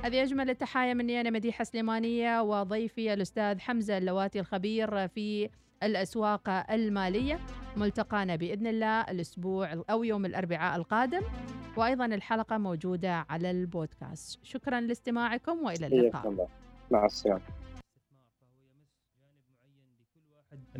هذه 0.04 0.22
أجمل 0.22 0.50
التحايا 0.50 0.94
مني 0.94 1.20
أنا 1.20 1.30
مديحة 1.30 1.64
سليمانية 1.64 2.42
وضيفي 2.42 3.12
الأستاذ 3.12 3.58
حمزة 3.58 3.98
اللواتي 3.98 4.40
الخبير 4.40 5.08
في 5.08 5.50
الأسواق 5.82 6.70
المالية 6.70 7.38
ملتقانا 7.76 8.36
بإذن 8.36 8.66
الله 8.66 9.00
الأسبوع 9.00 9.82
أو 9.90 10.04
يوم 10.04 10.26
الأربعاء 10.26 10.76
القادم 10.76 11.20
وأيضا 11.76 12.06
الحلقة 12.06 12.58
موجودة 12.58 13.26
على 13.30 13.50
البودكاست. 13.50 14.44
شكرا 14.44 14.80
لاستماعكم 14.80 15.64
وإلى 15.64 15.86
اللقاء. 15.86 16.48
مع 16.90 17.06
السلامة. 17.06 17.40